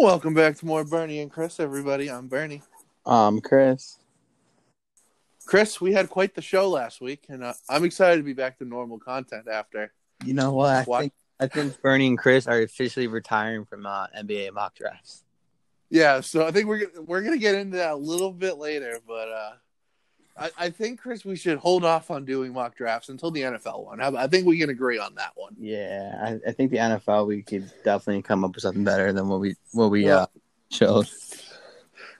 [0.00, 2.08] Welcome back to more Bernie and Chris, everybody.
[2.08, 2.62] I'm Bernie.
[3.04, 3.98] Um, Chris.
[5.44, 8.58] Chris, we had quite the show last week, and uh, I'm excited to be back
[8.58, 9.92] to normal content after.
[10.24, 10.88] You know what?
[10.88, 15.24] I think I think Bernie and Chris are officially retiring from uh, NBA mock drafts.
[15.90, 18.98] Yeah, so I think we're gonna- we're gonna get into that a little bit later,
[19.06, 19.52] but uh,
[20.38, 23.84] I, I think Chris, we should hold off on doing mock drafts until the NFL
[23.84, 23.98] one.
[23.98, 25.56] How- I think we can agree on that one.
[25.58, 29.28] Yeah, I, I think the NFL we could definitely come up with something better than
[29.28, 30.16] what we what we Yeah.
[30.16, 30.26] uh,
[30.70, 31.08] showed.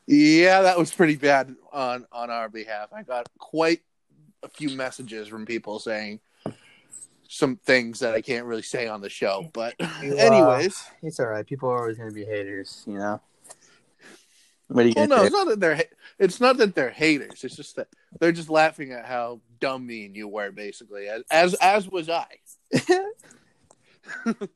[0.06, 2.88] Yeah, that was pretty bad on on our behalf.
[2.92, 3.82] I got quite
[4.42, 6.20] a few messages from people saying
[7.28, 9.50] some things that I can't really say on the show.
[9.52, 11.46] But You, uh, anyways, It's all right.
[11.46, 13.20] People are always going to be haters, you know.
[14.68, 16.90] What are you well, no, to it's not that they're ha- it's not that they're
[16.90, 17.42] haters.
[17.42, 17.88] It's just that
[18.20, 22.26] they're just laughing at how dumb mean you were, basically, as as, as was I.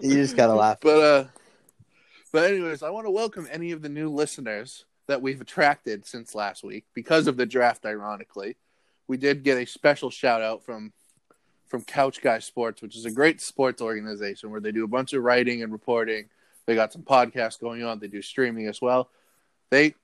[0.01, 0.79] You just got to laugh.
[0.81, 1.25] But uh,
[2.33, 6.35] but anyways, I want to welcome any of the new listeners that we've attracted since
[6.35, 7.85] last week because of the draft.
[7.85, 8.57] Ironically,
[9.09, 10.93] we did get a special shout out from
[11.69, 15.13] from Couch Guy Sports, which is a great sports organization where they do a bunch
[15.13, 16.29] of writing and reporting.
[16.67, 17.99] They got some podcasts going on.
[17.99, 19.11] They do streaming as well.
[19.71, 19.95] They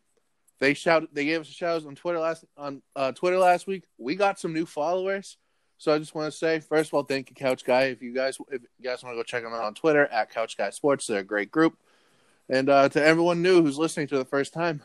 [0.60, 3.66] they shout they gave us a shout out on Twitter last on uh, Twitter last
[3.66, 3.84] week.
[3.96, 5.36] We got some new followers.
[5.80, 7.82] So I just want to say, first of all, thank you, Couch Guy.
[7.82, 10.28] If you guys, if you guys want to go check them out on Twitter at
[10.28, 11.78] Couch Guy Sports, they're a great group.
[12.48, 14.82] And uh, to everyone new who's listening to the first time,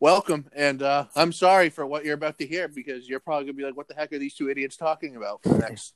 [0.00, 0.46] welcome.
[0.52, 3.64] And uh, I'm sorry for what you're about to hear because you're probably gonna be
[3.64, 5.94] like, "What the heck are these two idiots talking about?" for the next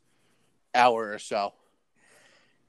[0.74, 1.52] hour or so.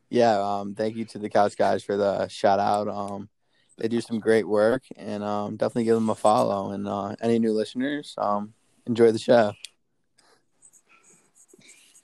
[0.10, 2.88] Yeah, um, thank you to the Couch guys for the shout out.
[2.88, 3.30] Um,
[3.78, 6.72] they do some great work, and um, definitely give them a follow.
[6.72, 8.54] And uh, any new listeners, um,
[8.86, 9.54] enjoy the show.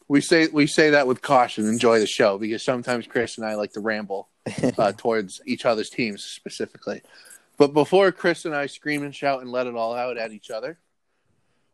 [0.07, 1.67] We say we say that with caution.
[1.67, 4.27] Enjoy the show because sometimes Chris and I like to ramble
[4.77, 7.01] uh, towards each other's teams specifically.
[7.57, 10.49] But before Chris and I scream and shout and let it all out at each
[10.49, 10.79] other,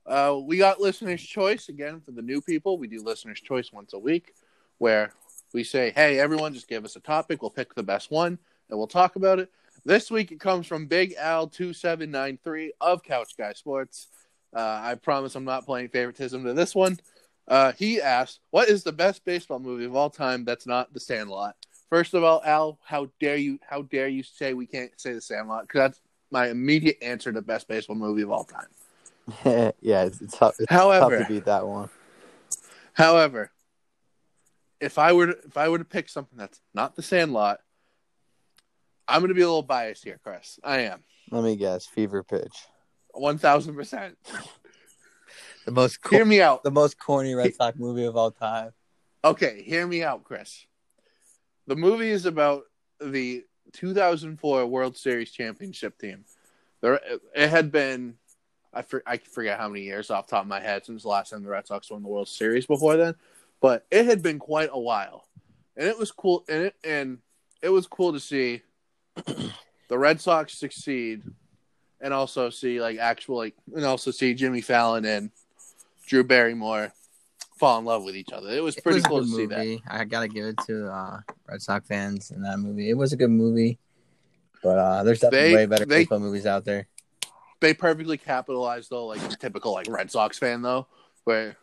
[0.06, 2.78] uh, we got listeners' choice again for the new people.
[2.78, 4.34] We do listeners' choice once a week,
[4.78, 5.14] where
[5.54, 7.42] we say, "Hey, everyone, just give us a topic.
[7.42, 8.38] We'll pick the best one
[8.70, 9.50] and we'll talk about it."
[9.86, 14.08] This week it comes from Big Al two seven nine three of Couch Guy Sports.
[14.56, 17.00] Uh, I promise I'm not playing favoritism to this one.
[17.48, 21.00] Uh, he asked, "What is the best baseball movie of all time that's not The
[21.00, 21.56] Sandlot?"
[21.90, 23.60] First of all, Al, how dare you?
[23.68, 25.64] How dare you say we can't say The Sandlot?
[25.64, 26.02] Because that's
[26.32, 28.68] my immediate answer to best baseball movie of all time.
[29.82, 30.56] yeah, it's, it's tough.
[30.60, 31.90] It's However, tough to beat that one.
[32.94, 33.52] however,
[34.82, 37.60] if I were to, if I were to pick something that's not The Sandlot,
[39.08, 40.60] I'm going to be a little biased here, Chris.
[40.64, 41.00] I am
[41.32, 41.86] Let me guess.
[41.86, 42.66] Fever pitch.
[43.14, 44.18] one thousand percent.
[45.66, 46.64] The most Hear me out.
[46.64, 48.72] the most corny Red Sox movie of all time.
[49.24, 50.66] Okay, hear me out, Chris.
[51.68, 52.64] The movie is about
[53.02, 56.24] the 2004 World Series championship team.
[56.80, 57.02] There,
[57.36, 58.16] it had been,
[58.74, 61.10] I, for, I forget how many years off the top of my head since the
[61.10, 63.16] last time the Red Sox won the World Series before then,
[63.60, 65.28] but it had been quite a while,
[65.76, 67.18] and it was cool, and it and
[67.62, 68.62] it was cool to see
[69.90, 71.24] the Red Sox succeed,
[72.02, 75.32] and also see like actual like, and also see Jimmy Fallon and
[76.06, 76.92] Drew Barrymore
[77.60, 78.50] fall in love with each other.
[78.50, 79.58] It was pretty it was cool good to see that.
[79.60, 79.84] movie.
[79.90, 81.20] I gotta give it to uh,
[81.50, 82.90] Red Sox fans in that movie.
[82.90, 83.80] It was a good movie,
[84.64, 86.88] but uh, there's definitely They- way better they- baseball movies out there.
[87.60, 90.86] They perfectly capitalized though, like typical like Red Sox fan though,
[91.24, 91.58] where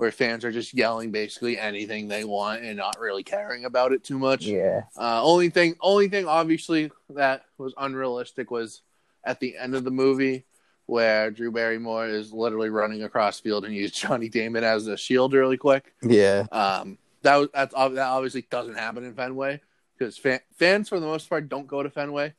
[0.00, 4.02] where fans are just yelling basically anything they want and not really caring about it
[4.02, 4.46] too much.
[4.46, 8.80] Yeah, Uh, only thing, only thing, obviously that was unrealistic was
[9.24, 10.46] at the end of the movie
[10.86, 15.34] where Drew Barrymore is literally running across field and used Johnny Damon as a shield
[15.34, 15.92] really quick.
[16.00, 19.60] yeah, Um, that was that's that obviously doesn't happen in Fenway
[19.98, 22.32] because fan, fans for the most part don't go to Fenway.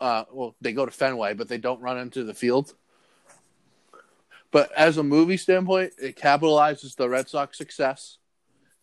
[0.00, 2.72] Uh, well, they go to Fenway, but they don't run into the field.
[4.54, 8.18] But as a movie standpoint, it capitalizes the Red Sox success.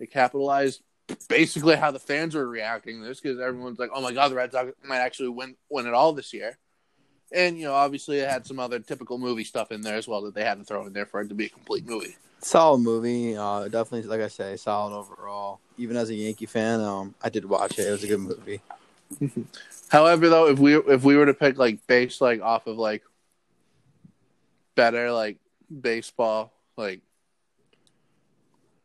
[0.02, 0.82] It capitalized
[1.30, 4.36] basically how the fans were reacting to this because everyone's like, "Oh my god, the
[4.36, 6.58] Red Sox might actually win win it all this year."
[7.34, 10.24] And you know, obviously, it had some other typical movie stuff in there as well
[10.24, 12.18] that they had to throw in there for it to be a complete movie.
[12.42, 13.38] solid movie.
[13.38, 15.62] Uh, definitely, like I say, solid overall.
[15.78, 17.88] Even as a Yankee fan, um, I did watch it.
[17.88, 18.62] It was a good movie.
[19.88, 23.04] However, though, if we if we were to pick like based like off of like
[24.76, 25.38] better like
[25.80, 27.02] baseball like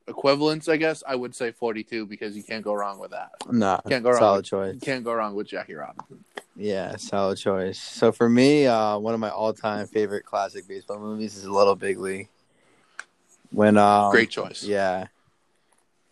[0.08, 3.30] equivalents, I guess I would say forty two because you can't go wrong with that.
[3.50, 4.74] Nah, Can't go wrong solid with- choice.
[4.74, 6.24] You can't go wrong with Jackie Robinson.
[6.56, 7.78] Yeah, solid choice.
[7.78, 11.98] So for me, uh, one of my all-time favorite classic baseball movies is Little Big
[11.98, 12.28] League.
[13.50, 14.62] When um, Great choice.
[14.62, 15.06] Yeah,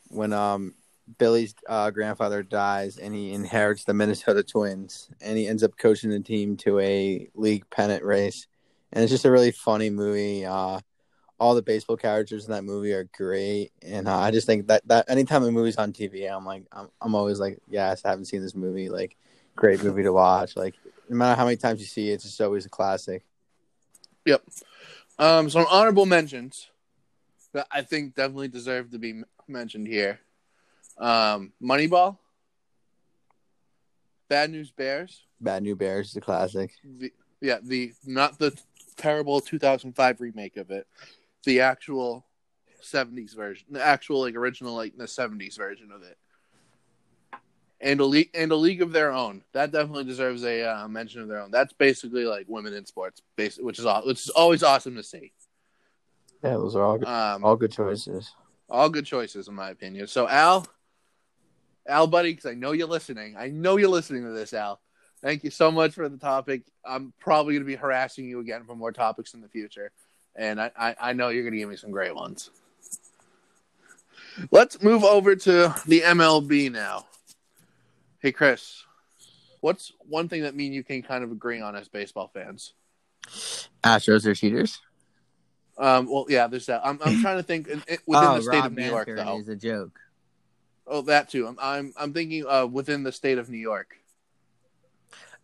[0.08, 0.74] when um
[1.18, 6.10] Billy's uh, grandfather dies and he inherits the Minnesota Twins and he ends up coaching
[6.10, 8.46] the team to a league pennant race.
[8.94, 10.46] And it's just a really funny movie.
[10.46, 10.80] Uh,
[11.40, 14.86] all the baseball characters in that movie are great, and uh, I just think that
[14.86, 18.26] that anytime a movie's on TV, I'm like, I'm, I'm always like, yes, I haven't
[18.26, 18.88] seen this movie.
[18.88, 19.16] Like,
[19.56, 20.56] great movie to watch.
[20.56, 20.74] Like,
[21.08, 23.24] no matter how many times you see it, it's just always a classic.
[24.26, 24.42] Yep.
[25.18, 26.70] Um, some honorable mentions
[27.52, 30.20] that I think definitely deserve to be mentioned here.
[30.98, 32.16] Um, Moneyball,
[34.28, 35.22] Bad News Bears.
[35.40, 36.72] Bad News Bears is a classic.
[36.84, 38.56] The, yeah, the not the
[38.96, 40.86] terrible 2005 remake of it,
[41.44, 42.26] the actual
[42.82, 46.16] 70s version, the actual like original like the 70s version of it.
[47.80, 49.42] And a league and a league of their own.
[49.52, 51.50] That definitely deserves a uh, mention of their own.
[51.50, 55.02] That's basically like women in sports, basically, which is all, which is always awesome to
[55.02, 55.32] see.
[56.42, 58.32] Yeah, those are all good, Um, all good choices.
[58.70, 60.06] all good choices in my opinion.
[60.06, 60.66] So Al,
[61.86, 63.34] Al, buddy, because I know you're listening.
[63.36, 64.80] I know you're listening to this, Al.
[65.24, 66.64] Thank you so much for the topic.
[66.84, 69.90] I'm probably going to be harassing you again for more topics in the future,
[70.36, 72.50] and I, I, I know you're going to give me some great ones.
[74.50, 77.06] Let's move over to the MLB now.
[78.18, 78.84] Hey, Chris,
[79.62, 82.74] what's one thing that me and you can kind of agree on as baseball fans?
[83.82, 84.78] Astros are cheaters.
[85.78, 86.82] Um, well, yeah, there's that.
[86.84, 89.08] I'm, I'm trying to think in, in- within oh, the state Rob of New York,
[89.08, 89.38] Manfred though.
[89.38, 89.98] is a joke.
[90.86, 91.48] Oh, that too.
[91.48, 93.96] I'm I'm I'm thinking uh within the state of New York.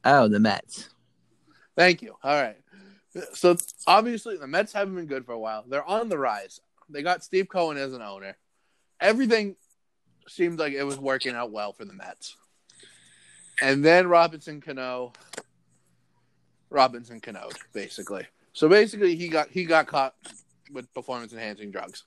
[0.04, 0.88] Oh, the Mets.
[1.76, 2.16] Thank you.
[2.22, 2.56] All right.
[3.34, 3.56] So
[3.86, 5.64] obviously the Mets haven't been good for a while.
[5.66, 6.60] They're on the rise.
[6.88, 8.36] They got Steve Cohen as an owner.
[9.00, 9.56] Everything
[10.28, 12.36] seemed like it was working out well for the Mets.
[13.60, 15.12] And then Robinson Cano
[16.70, 18.26] Robinson Cano, basically.
[18.52, 20.14] So basically he got he got caught
[20.72, 22.04] with performance enhancing drugs.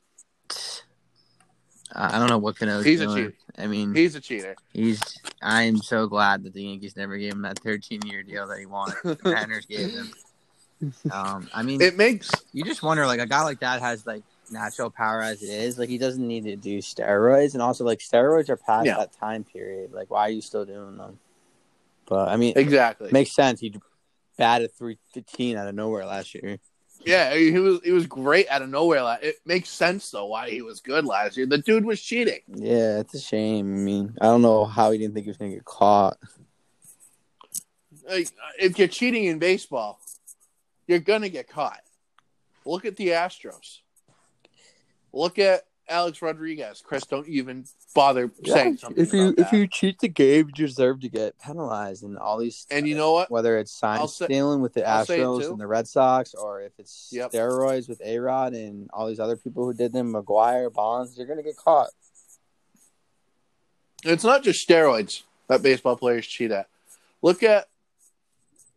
[1.95, 3.33] I don't know what Cano's He's a cheater.
[3.57, 4.55] I mean, He's a cheater.
[4.73, 4.99] he's.
[5.41, 8.65] I'm so glad that the Yankees never gave him that 13 year deal that he
[8.65, 8.95] wanted.
[9.03, 10.11] The Mariners gave him.
[11.11, 14.23] Um, I mean, It makes you just wonder, like a guy like that has like
[14.51, 15.77] natural power as it is.
[15.77, 18.97] Like he doesn't need to do steroids, and also like steroids are past Yeah.
[18.97, 19.93] that time period.
[19.93, 21.19] Like, why are you still doing them?
[22.05, 23.11] But I mean, exactly.
[23.11, 23.59] makes sense.
[23.59, 23.73] He
[24.37, 26.57] batted 315 out of nowhere last year.
[27.05, 29.17] Yeah, he was he was great out of nowhere.
[29.21, 31.45] It makes sense though why he was good last year.
[31.45, 32.39] The dude was cheating.
[32.47, 33.73] Yeah, it's a shame.
[33.73, 36.17] I mean, I don't know how he didn't think he was gonna get caught.
[38.09, 38.29] Like,
[38.59, 39.99] if you're cheating in baseball,
[40.87, 41.81] you're gonna get caught.
[42.65, 43.79] Look at the Astros.
[45.11, 46.81] Look at Alex Rodriguez.
[46.85, 49.03] Chris, don't even bother saying something.
[49.03, 52.65] if you if you cheat the game, you deserve to get penalized, and all these.
[52.71, 53.29] and you know what?
[53.29, 56.71] whether it's sign say- stealing with the I'll Astros and the Red Sox, or if
[56.79, 57.31] it's Yep.
[57.31, 61.27] steroids with A Rod and all these other people who did them, McGwire, Bonds, you're
[61.27, 61.89] gonna get caught.
[64.05, 66.67] It's not just steroids that baseball players cheat at.
[67.21, 67.67] Look at,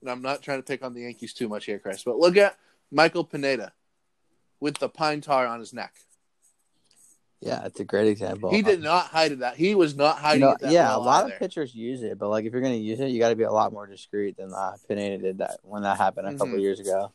[0.01, 2.37] and I'm not trying to pick on the Yankees too much here, Chris, but look
[2.37, 2.57] at
[2.91, 3.73] Michael Pineda
[4.61, 5.95] with the pine tar on his neck.
[7.41, 8.51] Yeah, it's a great example.
[8.51, 9.39] He did not hide it.
[9.41, 9.57] that.
[9.57, 11.35] He was not You hiding know, it that yeah, a lot either.
[11.35, 13.43] of pitchers use it, but like if you're gonna use it, you got to be
[13.45, 16.61] a lot more discreet than uh, Pineda did that when that happened a couple Mhm.
[16.63, 17.13] years ago.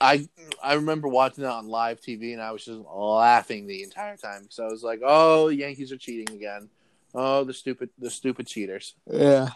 [0.00, 0.28] I
[0.62, 4.42] I remember watching that on live TV, and I was just laughing the entire time
[4.42, 6.68] because I was like, "Oh, the Yankees are cheating again.
[7.14, 9.50] Oh, the stupid the stupid cheaters." Yeah,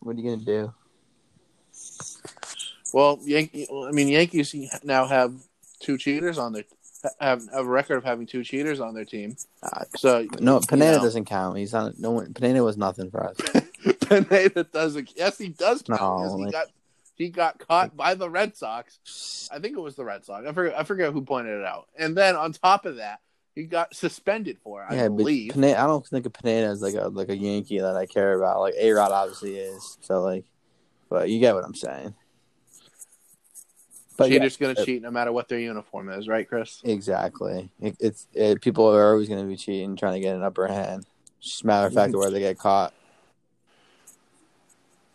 [0.00, 0.74] what are you gonna do?
[2.92, 3.66] Well, Yankee.
[3.70, 5.34] I mean, Yankees now have
[5.80, 6.64] two cheaters on their
[7.20, 9.36] have, have a record of having two cheaters on their team.
[9.62, 11.02] Uh, So no, Pineda know.
[11.02, 11.58] doesn't count.
[11.58, 11.98] He's not.
[11.98, 12.32] No one.
[12.34, 13.36] Pineda was nothing for us.
[14.08, 15.12] Pineda doesn't.
[15.16, 16.66] Yes, he does count No, because he got
[17.14, 19.48] he got caught by the Red Sox.
[19.52, 20.46] I think it was the Red Sox.
[20.46, 20.78] I forget.
[20.78, 21.88] I forget who pointed it out.
[21.98, 23.20] And then on top of that,
[23.54, 24.86] he got suspended for it.
[24.90, 25.52] I yeah, believe.
[25.52, 28.34] Pineda, I don't think of Pineda as like a like a Yankee that I care
[28.34, 28.60] about.
[28.60, 29.98] Like A Rod obviously is.
[30.02, 30.44] So like,
[31.08, 32.14] but you get what I'm saying.
[34.16, 36.80] But yeah, Cheaters gonna uh, cheat no matter what their uniform is, right, Chris?
[36.84, 37.70] exactly.
[37.80, 40.66] It, it's it, people are always going to be cheating, trying to get an upper
[40.66, 41.04] hand.
[41.40, 42.94] Just a matter of fact where they get caught.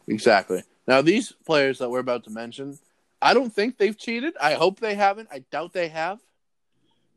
[0.08, 0.64] Exactly.
[0.88, 2.78] Now these players that we're about to mention,
[3.22, 4.34] I don't think they've cheated.
[4.40, 5.30] I hope they haven't.
[5.32, 6.20] I doubt they have.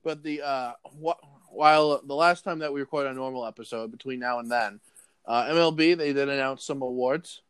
[0.03, 0.73] But the uh,
[1.03, 4.81] wh- while the last time that we recorded a normal episode, between now and then,
[5.26, 7.43] uh, MLB they did announce some awards.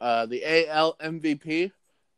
[0.00, 1.70] Uh, the AL MVP,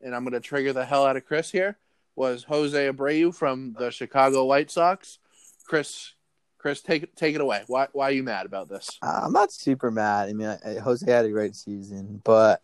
[0.05, 1.77] and I'm going to trigger the hell out of Chris here,
[2.15, 5.19] was Jose Abreu from the Chicago White Sox.
[5.65, 6.13] Chris,
[6.57, 7.63] Chris, take it take it away.
[7.67, 8.89] Why why are you mad about this?
[9.01, 10.29] Uh, I'm not super mad.
[10.29, 12.61] I mean, I, I- Jose had a great season, but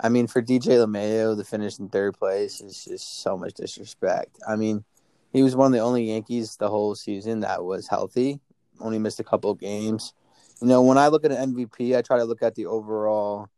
[0.00, 4.38] I mean, for DJ LeMahieu to finish in third place is just so much disrespect.
[4.48, 4.84] I mean,
[5.32, 8.40] he was one of the only Yankees the whole season that was healthy.
[8.80, 10.14] Only missed a couple games.
[10.62, 13.48] You know, when I look at an MVP, I try to look at the overall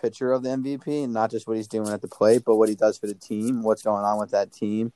[0.00, 2.68] picture of the MVP and not just what he's doing at the plate, but what
[2.68, 4.92] he does for the team, what's going on with that team.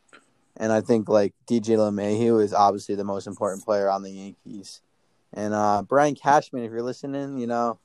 [0.56, 4.80] And I think like DJ LeMahieu is obviously the most important player on the Yankees.
[5.32, 7.78] And uh, Brian Cashman, if you're listening, you know,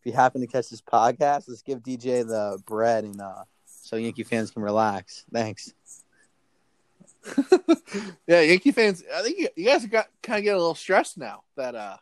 [0.00, 3.96] if you happen to catch this podcast, let's give DJ the bread and uh, so
[3.96, 5.24] Yankee fans can relax.
[5.32, 5.74] Thanks.
[8.26, 9.02] yeah, Yankee fans.
[9.14, 11.96] I think you, you guys got kind of get a little stressed now that uh,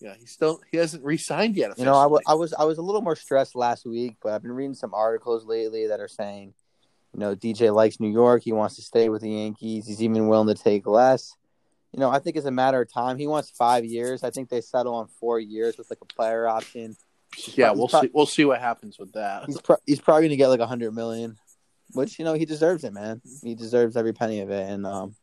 [0.00, 1.78] yeah, he still he hasn't re-signed yet.
[1.78, 4.32] You know, I, w- I was I was a little more stressed last week, but
[4.32, 6.54] I've been reading some articles lately that are saying,
[7.12, 8.42] you know, DJ likes New York.
[8.42, 9.86] He wants to stay with the Yankees.
[9.86, 11.36] He's even willing to take less.
[11.92, 13.18] You know, I think it's a matter of time.
[13.18, 14.22] He wants five years.
[14.22, 16.96] I think they settle on four years with like a player option.
[17.54, 18.10] Yeah, we'll pro- see.
[18.12, 19.44] We'll see what happens with that.
[19.46, 21.36] He's pro- he's probably gonna get like a hundred million
[21.92, 23.20] which you know he deserves it, man.
[23.42, 25.14] He deserves every penny of it, and um,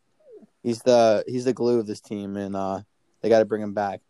[0.64, 2.82] he's the he's the glue of this team, and uh,
[3.22, 4.02] they got to bring him back.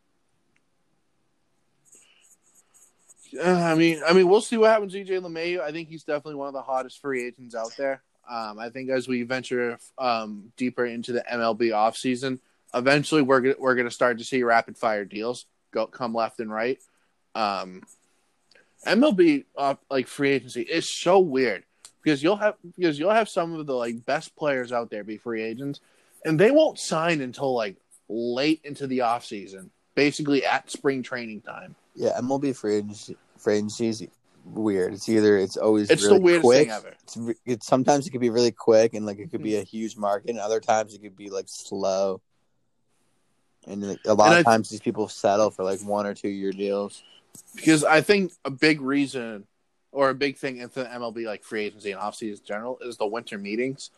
[3.16, 4.94] Uh, I mean, I mean, we'll see what happens.
[4.94, 8.02] DJ LeMahieu, I think he's definitely one of the hottest free agents out there.
[8.30, 12.40] Um, I think as we venture um, deeper into the MLB offseason,
[12.74, 16.52] eventually we're we're going to start to see rapid fire deals go come left and
[16.52, 16.80] right.
[17.36, 17.84] Um,
[18.86, 21.64] MLB uh, like free agency is so weird
[22.04, 25.18] because you'll have because you'll have some of the like best players out there be
[25.18, 25.80] free agents,
[26.26, 27.76] and they won't sign until like
[28.10, 31.76] late into the offseason, basically at spring training time.
[31.98, 34.08] Yeah, MLB free agency free agency is
[34.46, 34.94] weird.
[34.94, 36.68] It's either it's always it's really the weirdest quick.
[36.68, 36.94] thing ever.
[37.04, 39.98] It's, it's sometimes it could be really quick and like it could be a huge
[39.98, 42.22] market, and other times it could be like slow.
[43.66, 46.14] And like, a lot And of I- times these people settle for like one or
[46.14, 47.04] two year deals.
[47.56, 49.46] because I think a big reason
[49.92, 53.08] or a big thing into MLB like free agency and offseason in general is the
[53.08, 53.90] winter meetings,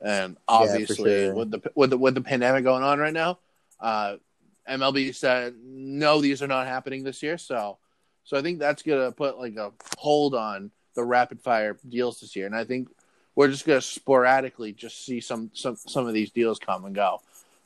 [0.00, 1.34] and obviously sure.
[1.34, 3.38] with the with the with the pandemic going on right now,
[3.80, 4.16] uh,
[4.68, 7.38] MLB said no, these are not happening this year.
[7.38, 7.78] So,
[8.24, 12.36] so I think that's gonna put like a hold on the rapid fire deals this
[12.36, 12.88] year, and I think
[13.34, 17.20] we're just gonna sporadically just see some some some of these deals come and go.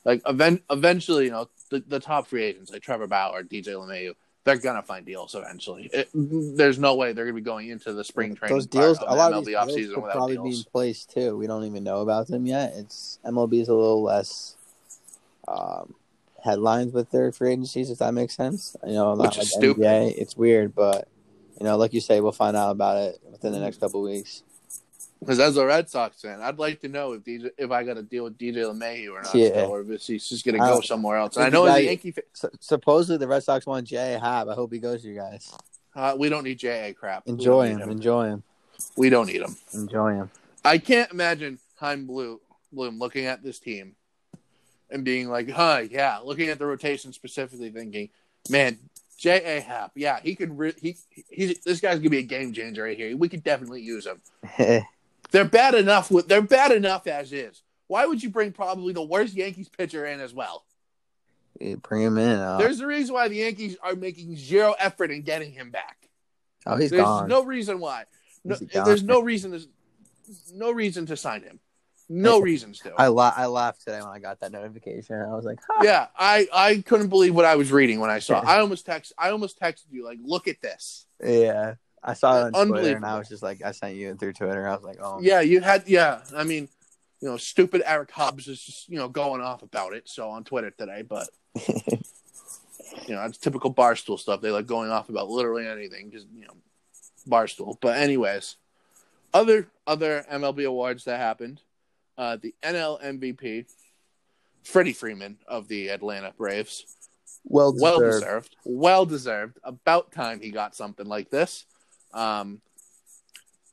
[0.05, 3.67] Like event eventually, you know, the, the top free agents like Trevor Bauer, or DJ
[3.67, 5.89] LeMahieu, they're gonna find deals eventually.
[5.93, 8.55] It, there's no way they're gonna be going into the spring training.
[8.55, 11.05] Those deals, a lot the of MLB these deals offseason could probably be in place
[11.05, 11.37] too.
[11.37, 12.73] We don't even know about them yet.
[12.75, 14.55] It's MLB is a little less
[15.47, 15.95] um,
[16.43, 18.75] headlines with their free agencies, if that makes sense.
[18.85, 19.83] You know, Which not is like stupid.
[19.83, 20.17] NBA.
[20.17, 21.07] It's weird, but
[21.59, 24.43] you know, like you say, we'll find out about it within the next couple weeks.
[25.19, 27.93] Because as a Red Sox fan, I'd like to know if DJ, if I got
[27.93, 29.49] to deal with DJ LeMahieu or not, Yeah.
[29.49, 31.37] still, or if he's just gonna go somewhere else.
[31.37, 32.23] I know as a Yankee, fan,
[32.59, 34.17] supposedly, the Red Sox want J.
[34.21, 34.49] Hab.
[34.49, 35.49] I hope he goes to you guys.
[35.95, 37.23] uh, we don't need JA crap.
[37.25, 37.89] Enjoy need him.
[37.89, 38.43] Enjoy him.
[38.97, 39.55] We don't need him.
[39.73, 40.31] Enjoy him.
[40.65, 42.41] I can't imagine Chaim Blue
[42.73, 43.95] Bloom looking at this team
[44.93, 48.09] and being like, "Huh, yeah." Looking at the rotation specifically, thinking,
[48.49, 48.77] "Man,
[49.17, 49.57] J.
[49.57, 49.61] A.
[49.61, 50.57] Happ, yeah, he could.
[50.57, 50.97] Re- he
[51.29, 53.15] he's this guy's gonna be a game changer right here.
[53.15, 54.21] We could definitely use him.
[55.31, 56.27] They're bad enough with.
[56.27, 57.61] They're bad enough as is.
[57.87, 60.65] Why would you bring probably the worst Yankees pitcher in as well?
[61.57, 62.39] Bring him in.
[62.39, 66.09] Uh, There's a reason why the Yankees are making zero effort in getting him back.
[66.65, 67.27] oh, he's There's gone.
[67.27, 68.05] There's no reason why.
[68.43, 69.65] No, there's no reason to.
[70.53, 71.59] No reason to sign him.
[72.09, 72.93] No reasons to.
[72.97, 75.15] I la- I laughed today when I got that notification.
[75.15, 75.81] I was like, ha.
[75.83, 78.39] yeah, I I couldn't believe what I was reading when I saw.
[78.39, 78.45] it.
[78.45, 79.13] I almost text.
[79.17, 83.05] I almost texted you like, "Look at this." Yeah, I saw it on Twitter, and
[83.05, 84.67] I was just like, I sent you through Twitter.
[84.67, 85.83] I was like, oh, Yeah, you had.
[85.87, 86.67] Yeah, I mean,
[87.21, 90.09] you know, stupid Eric Hobbs is just you know going off about it.
[90.09, 91.29] So on Twitter today, but
[93.07, 94.41] you know, it's typical barstool stuff.
[94.41, 96.55] They like going off about literally anything because you know,
[97.27, 97.77] barstool.
[97.79, 98.57] But anyways,
[99.33, 101.61] other other MLB awards that happened,
[102.17, 103.65] uh, the NL MVP,
[104.63, 106.85] Freddie Freeman of the Atlanta Braves.
[107.43, 108.23] well well deserved.
[108.23, 108.55] deserved.
[108.63, 109.59] Well deserved.
[109.63, 111.65] About time he got something like this.
[112.13, 112.61] Um,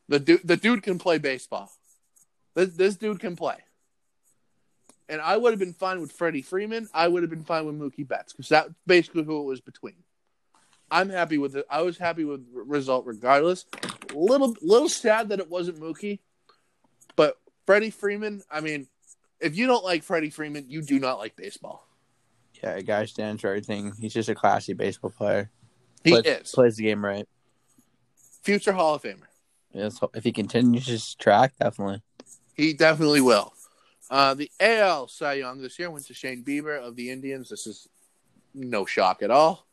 [0.09, 1.71] the dude, the dude can play baseball.
[2.55, 3.57] This, this dude can play.
[5.09, 6.89] And I would have been fine with Freddie Freeman.
[6.95, 9.97] I would have been fine with Mookie Betts because that's basically who it was between.
[10.91, 11.67] I'm happy with it.
[11.71, 13.67] I was happy with the result regardless.
[14.13, 16.19] Little little sad that it wasn't Mookie,
[17.15, 17.39] but
[17.71, 18.43] Freddie Freeman.
[18.51, 18.89] I mean,
[19.39, 21.87] if you don't like Freddie Freeman, you do not like baseball.
[22.61, 23.93] Yeah, a guy stands for everything.
[24.01, 25.53] He's just a classy baseball player.
[26.03, 27.29] He plays, is plays the game right.
[28.43, 29.29] future Hall of Famer.
[29.73, 32.03] Yes, if he continues his track, definitely.
[32.55, 33.55] He definitely will.
[34.11, 37.51] Uh, the AL Cy Young this year went to Shane Bieber of the Indians.
[37.51, 37.89] This is
[38.53, 39.69] no shock at all.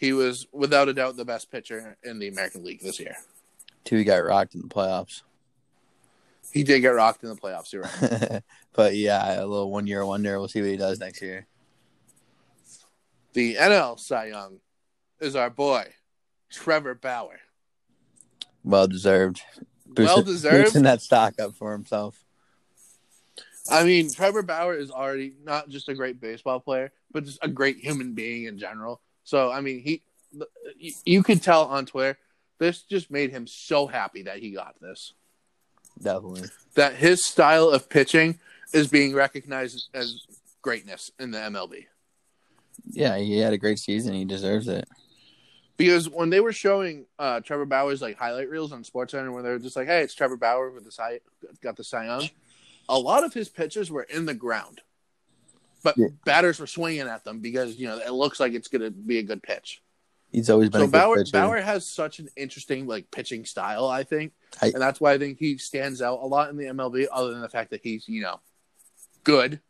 [0.00, 3.18] He was without a doubt the best pitcher in the American League this year.
[3.84, 5.20] Two got rocked in the playoffs.
[6.56, 7.70] He did get rocked in the playoffs.
[7.70, 8.42] You're right.
[8.72, 10.38] but yeah, a little one year wonder.
[10.38, 11.46] We'll see what he does next year.
[13.34, 14.60] The NL Cy Young
[15.20, 15.92] is our boy,
[16.50, 17.40] Trevor Bauer.
[18.64, 19.42] Well deserved.
[19.94, 20.64] Well deserved.
[20.64, 22.24] Boosting that stock up for himself.
[23.70, 27.48] I mean, Trevor Bauer is already not just a great baseball player, but just a
[27.48, 29.02] great human being in general.
[29.24, 30.02] So, I mean, he,
[31.04, 32.18] you could tell on Twitter,
[32.58, 35.12] this just made him so happy that he got this.
[36.00, 36.48] Definitely.
[36.74, 38.38] That his style of pitching
[38.72, 40.22] is being recognized as
[40.62, 41.86] greatness in the MLB.
[42.90, 44.14] Yeah, he had a great season.
[44.14, 44.88] He deserves it.
[45.76, 49.50] Because when they were showing uh, Trevor Bauer's like highlight reels on SportsCenter, where they
[49.50, 51.20] were just like, "Hey, it's Trevor Bauer with the Cy,
[51.62, 52.28] got the Cy Young,"
[52.88, 54.80] a lot of his pitches were in the ground,
[55.82, 56.08] but yeah.
[56.24, 59.18] batters were swinging at them because you know it looks like it's going to be
[59.18, 59.82] a good pitch.
[60.36, 61.16] He's always been so Bauer.
[61.16, 61.32] Pitcher.
[61.32, 65.18] Bauer has such an interesting like pitching style, I think, I, and that's why I
[65.18, 67.06] think he stands out a lot in the MLB.
[67.10, 68.40] Other than the fact that he's you know
[69.24, 69.62] good,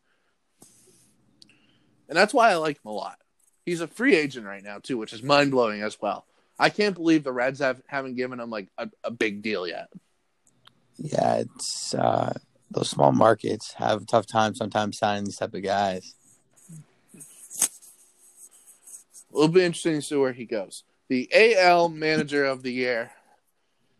[2.08, 3.16] and that's why I like him a lot.
[3.64, 6.26] He's a free agent right now too, which is mind blowing as well.
[6.58, 9.87] I can't believe the Reds have haven't given him like a, a big deal yet.
[10.96, 12.32] Yeah, it's uh,
[12.73, 16.15] those small markets have a tough time sometimes signing these type of guys.
[19.37, 20.83] It'll be interesting to see where he goes.
[21.09, 21.28] The
[21.59, 23.12] AL Manager of the Year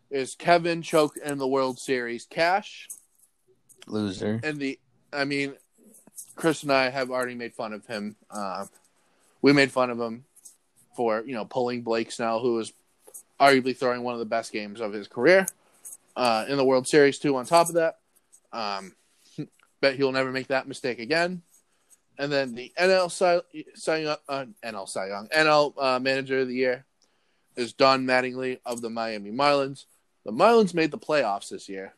[0.09, 2.25] is Kevin Choke in the World Series.
[2.25, 2.89] Cash
[3.85, 4.79] loser, and the
[5.13, 5.53] I mean,
[6.35, 8.15] Chris and I have already made fun of him.
[8.31, 8.65] Uh,
[9.41, 10.25] we made fun of him
[10.95, 12.73] for you know pulling Blake Snell, who was
[13.39, 15.45] arguably throwing one of the best games of his career
[16.15, 17.19] uh, in the World Series.
[17.19, 17.99] Too on top of that,
[18.51, 18.95] um,
[19.81, 21.43] bet he'll never make that mistake again.
[22.17, 23.41] And then the NL Cy,
[23.75, 26.85] Cy Young, uh, NL Cy Young, NL uh, Manager of the Year
[27.55, 29.85] is Don Mattingly of the Miami Marlins.
[30.25, 31.93] The Marlins made the playoffs this year,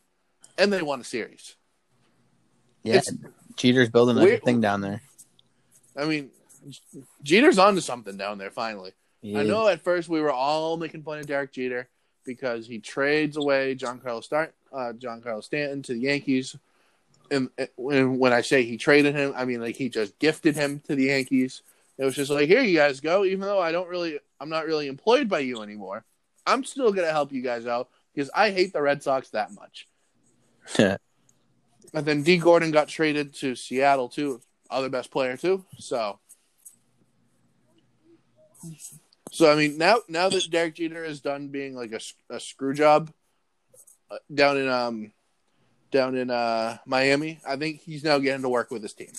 [0.57, 1.55] and they won a series.
[2.83, 3.11] Yeah, it's,
[3.55, 5.01] Jeter's building a thing down there.
[5.95, 6.29] I mean,
[7.23, 8.51] Jeter's onto something down there.
[8.51, 8.91] Finally,
[9.23, 11.89] I know at first we were all making fun of Derek Jeter
[12.25, 16.55] because he trades away Giancarlo Start, uh, Giancarlo Stanton to the Yankees.
[17.31, 20.81] And, and when I say he traded him, I mean like he just gifted him
[20.87, 21.61] to the Yankees.
[21.97, 23.25] It was just like, here you guys go.
[23.25, 26.05] Even though I don't really, I'm not really employed by you anymore.
[26.45, 29.87] I'm still gonna help you guys out because I hate the Red Sox that much.
[30.77, 30.99] and
[31.93, 35.65] then Dee Gordon got traded to Seattle too, other best player too.
[35.77, 36.19] So
[39.31, 41.99] so I mean, now now that Derek Jeter is done being like a,
[42.33, 43.11] a screw job
[44.09, 45.11] uh, down in um
[45.91, 49.11] down in uh Miami, I think he's now getting to work with his team.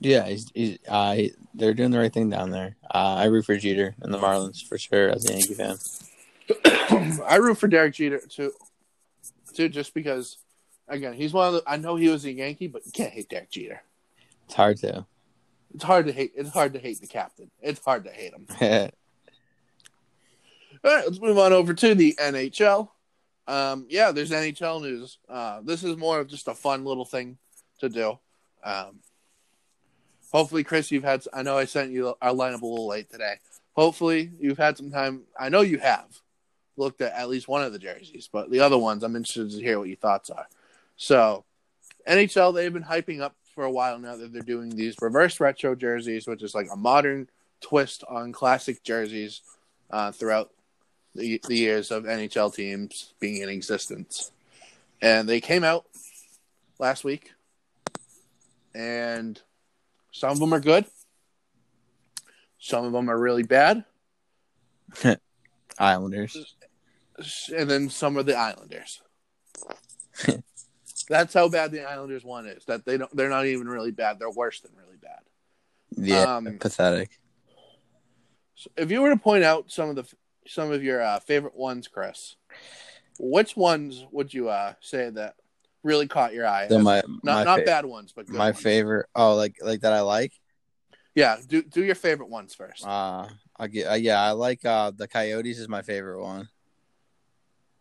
[0.00, 2.76] Yeah, he's, he's uh, he, they're doing the right thing down there.
[2.94, 5.76] Uh, I root for Jeter and the Marlins for sure as a Yankee fan.
[7.28, 8.52] I root for Derek Jeter too,
[9.54, 10.38] too, just because
[10.86, 11.62] again he's one of the.
[11.66, 13.82] I know he was a Yankee, but you can't hate Derek Jeter.
[14.44, 15.04] It's hard to.
[15.74, 16.32] It's hard to hate.
[16.36, 17.50] It's hard to hate the captain.
[17.60, 18.46] It's hard to hate him.
[20.84, 22.88] All right, let's move on over to the NHL.
[23.48, 25.18] Um, yeah, there's NHL news.
[25.26, 27.38] Uh, this is more of just a fun little thing
[27.80, 28.18] to do.
[28.62, 29.00] Um,
[30.30, 31.24] hopefully, Chris, you've had.
[31.32, 33.36] I know I sent you our lineup a little late today.
[33.72, 35.22] Hopefully, you've had some time.
[35.38, 36.06] I know you have
[36.76, 39.64] looked at at least one of the jerseys, but the other ones, I'm interested to
[39.64, 40.46] hear what your thoughts are.
[40.96, 41.44] So,
[42.06, 45.74] NHL, they've been hyping up for a while now that they're doing these reverse retro
[45.74, 47.30] jerseys, which is like a modern
[47.62, 49.40] twist on classic jerseys
[49.90, 50.52] uh, throughout
[51.18, 54.32] the, the years of NHL teams being in existence.
[55.00, 55.86] And they came out
[56.78, 57.32] last week,
[58.74, 59.40] and
[60.12, 60.86] some of them are good,
[62.58, 63.84] some of them are really bad.
[65.78, 66.56] Islanders.
[67.54, 69.00] And then some are the Islanders.
[71.08, 72.64] That's how bad the Islanders one is.
[72.66, 73.14] That they don't.
[73.16, 74.18] They're not even really bad.
[74.18, 75.20] They're worse than really bad.
[75.96, 77.18] Yeah, um, pathetic.
[78.56, 80.04] So if you were to point out some of the
[80.48, 82.36] some of your uh, favorite ones, Chris,
[83.18, 85.34] which ones would you uh, say that
[85.82, 86.68] really caught your eye?
[86.68, 88.60] So my, not my not fa- bad ones, but my ones.
[88.60, 89.06] favorite.
[89.14, 90.32] Oh, like like that I like.
[91.14, 92.86] Yeah, do do your favorite ones first.
[92.86, 96.48] Uh, I get uh, yeah, I like uh the Coyotes is my favorite one.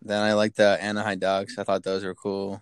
[0.02, 1.58] Then I like the Anaheim Ducks.
[1.58, 2.62] I thought those were cool.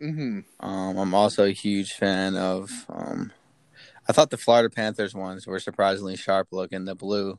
[0.00, 0.40] Mm-hmm.
[0.66, 2.70] Um, I'm also a huge fan of.
[2.88, 3.32] Um,
[4.08, 6.84] I thought the Florida Panthers ones were surprisingly sharp looking.
[6.84, 7.38] The blue,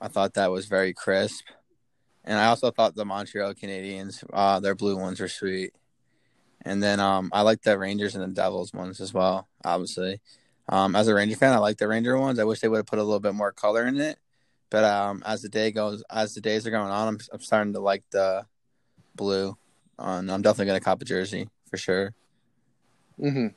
[0.00, 1.44] I thought that was very crisp,
[2.24, 5.74] and I also thought the Montreal Canadiens, uh, their blue ones were sweet.
[6.62, 9.48] And then um, I like the Rangers and the Devils ones as well.
[9.64, 10.20] Obviously,
[10.68, 12.38] um, as a Ranger fan, I like the Ranger ones.
[12.38, 14.18] I wish they would have put a little bit more color in it.
[14.68, 17.72] But um, as the day goes, as the days are going on, I'm, I'm starting
[17.72, 18.46] to like the
[19.14, 19.56] blue
[19.98, 20.30] on.
[20.30, 22.14] I'm definitely gonna cop a jersey for sure.
[23.18, 23.48] Mm-hmm.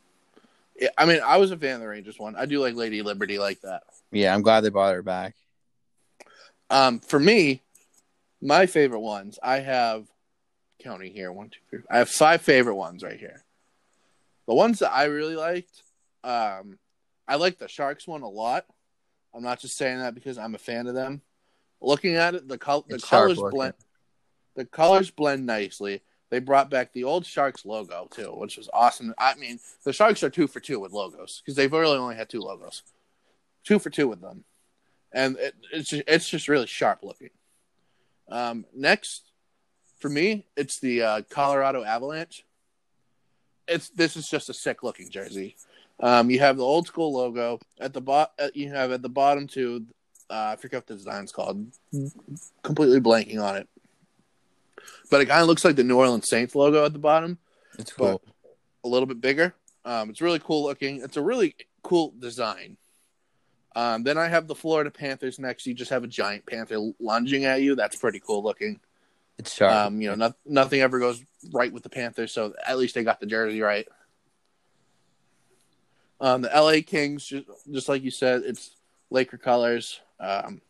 [0.80, 2.36] Yeah, I mean, I was a fan of the Rangers one.
[2.36, 3.84] I do like Lady Liberty like that.
[4.12, 5.36] Yeah, I'm glad they brought her back.
[6.70, 7.62] Um, for me,
[8.42, 10.08] my favorite ones, I have
[10.82, 11.80] counting here one, two, three.
[11.90, 13.44] I have five favorite ones right here.
[14.48, 15.84] The ones that I really liked,
[16.24, 16.78] um,
[17.28, 18.66] I like the Sharks one a lot.
[19.34, 21.22] I'm not just saying that because I'm a fan of them.
[21.82, 23.58] Looking at it, the col- the colors looking.
[23.58, 23.74] blend.
[24.56, 26.02] The colors blend nicely.
[26.30, 29.14] They brought back the old Sharks logo too, which was awesome.
[29.18, 32.30] I mean, the Sharks are two for two with logos because they've really only had
[32.30, 32.84] two logos,
[33.64, 34.44] two for two with them,
[35.14, 37.30] and it, it's just, it's just really sharp looking.
[38.30, 39.24] Um, next,
[40.00, 42.46] for me, it's the uh, Colorado Avalanche.
[43.68, 45.56] It's this is just a sick looking jersey.
[46.00, 48.32] Um, you have the old school logo at the bot.
[48.54, 49.86] You have at the bottom too.
[50.30, 51.68] Uh, I forget what the design's called.
[52.64, 53.68] Completely blanking on it.
[55.10, 57.38] But it kind of looks like the New Orleans Saints logo at the bottom,
[57.78, 58.22] It's cool.
[58.84, 59.54] a little bit bigger.
[59.86, 61.02] Um, it's really cool looking.
[61.04, 62.78] It's a really cool design.
[63.76, 65.66] Um, then I have the Florida Panthers next.
[65.66, 67.76] You just have a giant panther lunging at you.
[67.76, 68.80] That's pretty cool looking.
[69.40, 69.74] It's sharp.
[69.74, 73.04] Um, you know, no, nothing ever goes right with the Panthers, so at least they
[73.04, 73.88] got the jersey right.
[76.22, 78.76] Um, the LA Kings, just, just like you said, it's
[79.10, 80.00] Laker colors.
[80.20, 80.62] Um,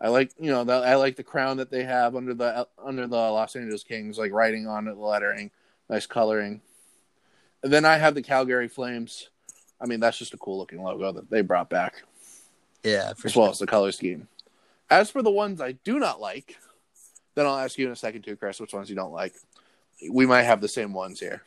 [0.00, 3.06] I like, you know, the, I like the crown that they have under the under
[3.06, 5.50] the Los Angeles Kings, like writing on it, the lettering,
[5.88, 6.60] nice coloring.
[7.62, 9.30] And then I have the Calgary Flames.
[9.80, 12.02] I mean, that's just a cool looking logo that they brought back
[12.82, 13.42] yeah, for as sure.
[13.42, 14.28] well as the color scheme.
[14.90, 16.56] As for the ones I do not like,
[17.34, 19.34] then I'll ask you in a second too, Chris, which ones you don't like.
[20.10, 21.42] We might have the same ones here.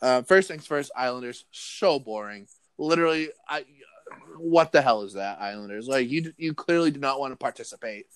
[0.00, 2.48] Uh, first things first, Islanders so boring.
[2.78, 3.64] Literally, I
[4.36, 5.86] what the hell is that Islanders?
[5.86, 8.06] Like you, you clearly do not want to participate.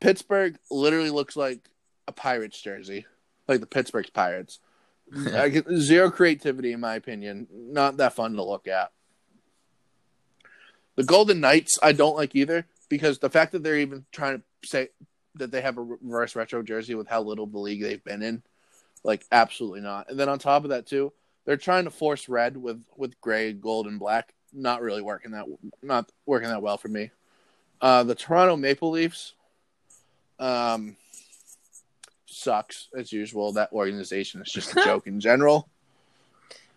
[0.00, 1.68] Pittsburgh literally looks like
[2.06, 3.04] a Pirates jersey,
[3.48, 4.60] like the Pittsburgh Pirates.
[5.76, 7.46] Zero creativity in my opinion.
[7.52, 8.92] Not that fun to look at.
[10.98, 14.68] The Golden Knights I don't like either because the fact that they're even trying to
[14.68, 14.88] say
[15.36, 18.42] that they have a reverse retro jersey with how little the league they've been in,
[19.04, 20.10] like absolutely not.
[20.10, 21.12] And then on top of that too,
[21.44, 24.34] they're trying to force red with with gray, gold, and black.
[24.52, 25.44] Not really working that
[25.82, 27.12] not working that well for me.
[27.80, 29.34] Uh, the Toronto Maple Leafs,
[30.40, 30.96] um,
[32.26, 33.52] sucks as usual.
[33.52, 35.68] That organization is just a joke in general.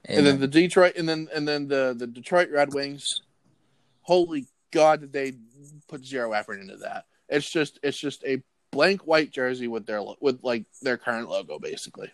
[0.05, 3.21] And then the Detroit, and then and then the the Detroit Red Wings.
[4.01, 5.33] Holy God, did they
[5.87, 7.05] put zero effort into that?
[7.29, 11.59] It's just it's just a blank white jersey with their with like their current logo
[11.59, 12.11] basically.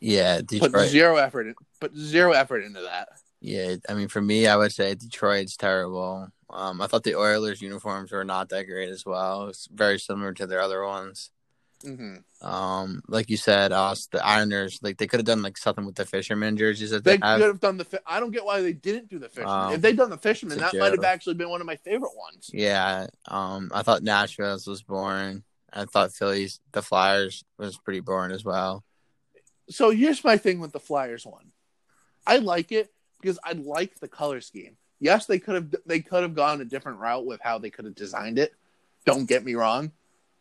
[0.00, 0.88] yeah, Put Detroit.
[0.88, 3.08] zero effort, in, put zero effort into that.
[3.42, 6.28] Yeah, I mean, for me, I would say Detroit's terrible.
[6.50, 9.48] Um, I thought the Oilers uniforms were not that great as well.
[9.48, 11.30] It's very similar to their other ones.
[11.82, 15.84] Hmm Um, like you said, us the Ironers, like they could have done like something
[15.84, 17.38] with the fisherman jerseys that They they, have.
[17.40, 17.84] could have done the.
[17.84, 19.68] fi- I don't get why they didn't do the fisherman.
[19.68, 22.16] Um, if they'd done the fisherman, that might have actually been one of my favorite
[22.16, 22.50] ones.
[22.52, 25.42] Yeah, um, I thought Nashville's was boring.
[25.72, 28.84] I thought Phillies, the Flyers, was pretty boring as well.
[29.68, 31.52] So here's my thing with the Flyers one.
[32.26, 34.76] I like it because I like the color scheme.
[34.98, 37.84] Yes, they could have they could have gone a different route with how they could
[37.84, 38.52] have designed it.
[39.06, 39.92] Don't get me wrong,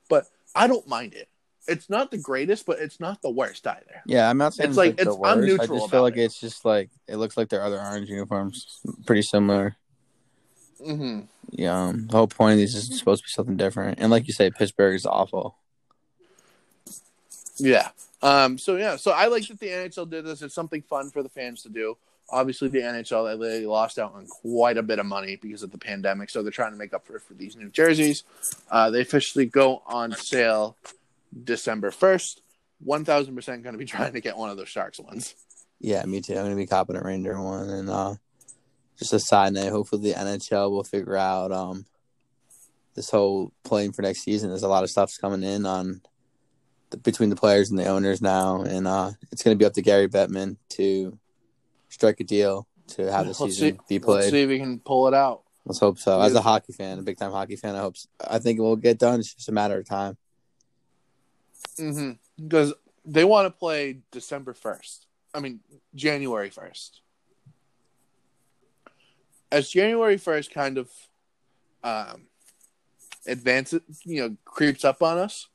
[0.09, 0.25] but
[0.55, 1.29] I don't mind it.
[1.67, 4.01] It's not the greatest, but it's not the worst either.
[4.05, 5.59] Yeah, I'm not saying It's it's, like- like, it's- I'm worst.
[5.61, 6.23] I just feel like it.
[6.23, 9.75] it's just like it looks like their other orange uniforms, pretty similar.
[10.83, 13.99] hmm Yeah, um, the whole point of these is supposed to be something different.
[13.99, 15.57] And like you say, Pittsburgh is awful.
[17.57, 17.89] Yeah.
[18.21, 18.57] Um.
[18.57, 18.95] So yeah.
[18.95, 20.41] So I like that the NHL did this.
[20.41, 21.97] It's something fun for the fans to do.
[22.31, 25.77] Obviously, the NHL they lost out on quite a bit of money because of the
[25.77, 28.23] pandemic, so they're trying to make up for for these new jerseys.
[28.69, 30.77] Uh, they officially go on sale
[31.43, 32.41] December first.
[32.79, 35.35] One thousand percent going to be trying to get one of those Sharks ones.
[35.79, 36.33] Yeah, me too.
[36.33, 38.15] I'm gonna be copping a Ranger one, and uh,
[38.97, 39.71] just a side note.
[39.71, 41.85] Hopefully, the NHL will figure out um
[42.95, 44.49] this whole playing for next season.
[44.49, 46.01] There's a lot of stuff's coming in on
[46.89, 49.81] the, between the players and the owners now, and uh, it's gonna be up to
[49.81, 51.17] Gary Bettman to
[51.89, 54.31] strike a deal to have the Let's season see- be Let's played.
[54.31, 55.43] see if we can pull it out.
[55.65, 56.19] Let's hope so.
[56.21, 57.95] As a hockey fan, a big time hockey fan, I hope.
[58.27, 59.19] I think it will get done.
[59.19, 60.17] It's just a matter of time.
[61.77, 62.11] Mm-hmm.
[62.41, 62.73] Because
[63.05, 65.05] they want to play December first.
[65.33, 65.59] I mean
[65.93, 67.01] January first.
[69.51, 70.89] As January first kind of
[71.83, 72.23] um,
[73.27, 75.47] advances, you know, creeps up on us.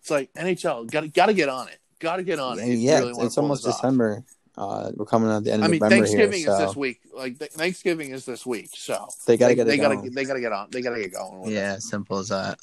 [0.00, 1.78] It's like NHL got to got to get on it.
[1.98, 2.62] Got to get on it.
[2.62, 4.18] If you yeah, really it's, it's almost December.
[4.18, 4.35] off.
[4.56, 4.88] December.
[4.88, 6.68] Uh, we're coming at the end I of mean, November Thanksgiving here, is so is
[6.70, 7.00] this week.
[7.14, 9.96] Like th- Thanksgiving is this week, so they got to they, get it they gotta
[9.96, 10.12] going.
[10.12, 10.68] they gotta get on.
[10.70, 11.40] They gotta get going.
[11.40, 11.54] With it.
[11.54, 12.58] Yeah, simple as that.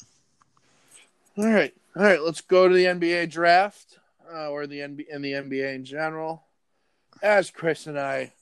[1.36, 2.20] All right, all right.
[2.22, 3.98] Let's go to the NBA draft.
[4.32, 6.44] uh, or the NBA, in the NBA in general,
[7.22, 8.32] as Chris and I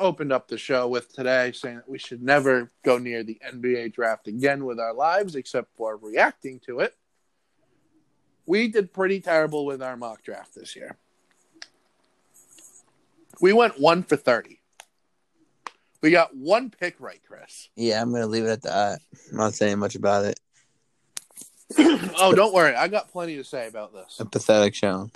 [0.00, 3.92] opened up the show with today, saying that we should never go near the NBA
[3.92, 6.94] draft again with our lives except for reacting to it.
[8.46, 10.96] We did pretty terrible with our mock draft this year.
[13.40, 14.60] We went one for 30.
[16.02, 17.68] We got one pick right, Chris.
[17.76, 19.00] Yeah, I'm gonna leave it at that.
[19.30, 20.40] I'm not saying much about it.
[21.78, 22.74] oh, don't worry.
[22.74, 24.18] I got plenty to say about this.
[24.18, 25.10] A pathetic show.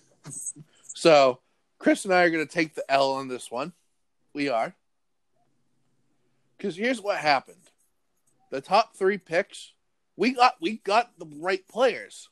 [0.85, 1.41] So,
[1.79, 3.73] Chris and I are going to take the L on this one.
[4.33, 4.75] We are.
[6.57, 7.57] Because here's what happened.
[8.51, 9.73] The top three picks,
[10.17, 12.29] we got we got the right players.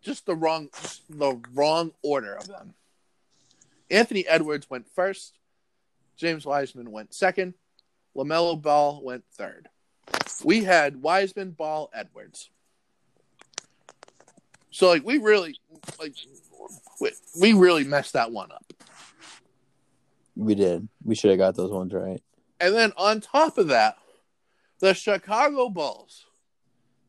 [0.00, 0.70] Just the wrong
[1.10, 2.72] the wrong order of them.
[3.90, 5.38] Anthony Edwards went first.
[6.16, 7.54] James Wiseman went second.
[8.16, 9.68] LaMelo Ball went third.
[10.44, 12.50] We had Wiseman, Ball, Edwards.
[14.70, 15.58] So like we really
[15.98, 16.14] like
[17.00, 18.64] we, we really messed that one up.
[20.36, 20.88] We did.
[21.04, 22.22] We should have got those ones right.
[22.60, 23.96] And then on top of that,
[24.80, 26.26] the Chicago Bulls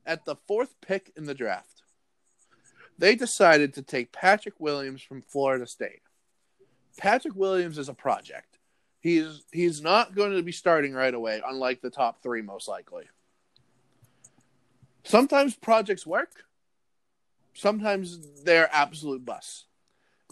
[0.06, 1.84] at the fourth pick in the draft,
[2.98, 6.02] they decided to take Patrick Williams from Florida State.
[7.00, 8.58] Patrick Williams is a project.
[9.00, 13.06] He's he's not going to be starting right away, unlike the top three most likely.
[15.04, 16.44] Sometimes projects work.
[17.54, 19.66] Sometimes they're absolute busts.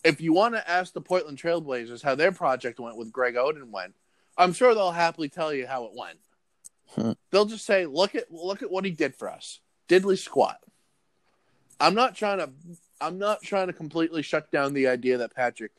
[0.03, 3.71] If you want to ask the Portland Trailblazers how their project went with Greg Oden
[3.71, 3.95] went,
[4.37, 6.19] I'm sure they'll happily tell you how it went.
[6.89, 7.11] Hmm.
[7.31, 9.61] They'll just say, "Look at look at what he did for us.
[9.87, 10.59] Diddly squat."
[11.79, 12.49] I'm not trying to
[12.99, 15.71] I'm not trying to completely shut down the idea that Patrick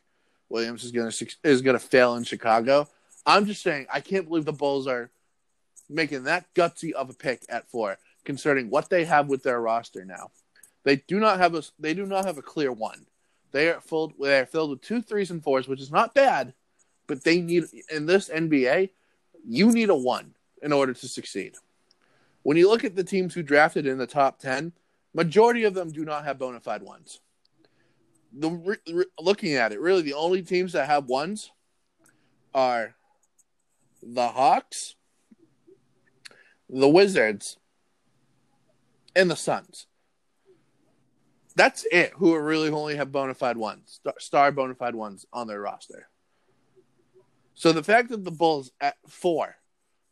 [0.49, 2.89] Williams is going to is going to fail in Chicago.
[3.27, 5.11] I'm just saying I can't believe the Bulls are
[5.89, 10.05] making that gutsy of a pick at 4 concerning what they have with their roster
[10.05, 10.31] now.
[10.85, 13.07] They do not have a they do not have a clear one.
[13.51, 16.55] They are filled they are filled with two threes and fours, which is not bad,
[17.07, 18.91] but they need in this NBA,
[19.47, 21.55] you need a one in order to succeed.
[22.43, 24.73] When you look at the teams who drafted in the top 10,
[25.15, 27.21] majority of them do not have bona fide ones.
[28.33, 31.51] The re, re, looking at it, really the only teams that have ones
[32.55, 32.95] are
[34.03, 34.95] the Hawks,
[36.69, 37.57] the Wizards,
[39.17, 39.87] and the Suns.
[41.57, 42.13] That's it.
[42.17, 46.09] Who are really only have bona fide ones, star bona fide ones on their roster.
[47.55, 49.57] So the fact that the Bulls at four,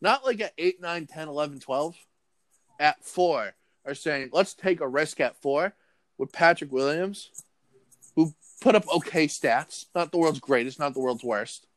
[0.01, 1.95] not like at 8, 9, 10, 11, 12,
[2.79, 3.53] at four
[3.85, 5.73] are saying, let's take a risk at four
[6.17, 7.31] with Patrick Williams,
[8.17, 11.67] who put up okay stats, not the world's greatest, not the world's worst.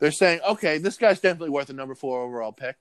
[0.00, 2.76] They're saying, okay, this guy's definitely worth a number four overall pick.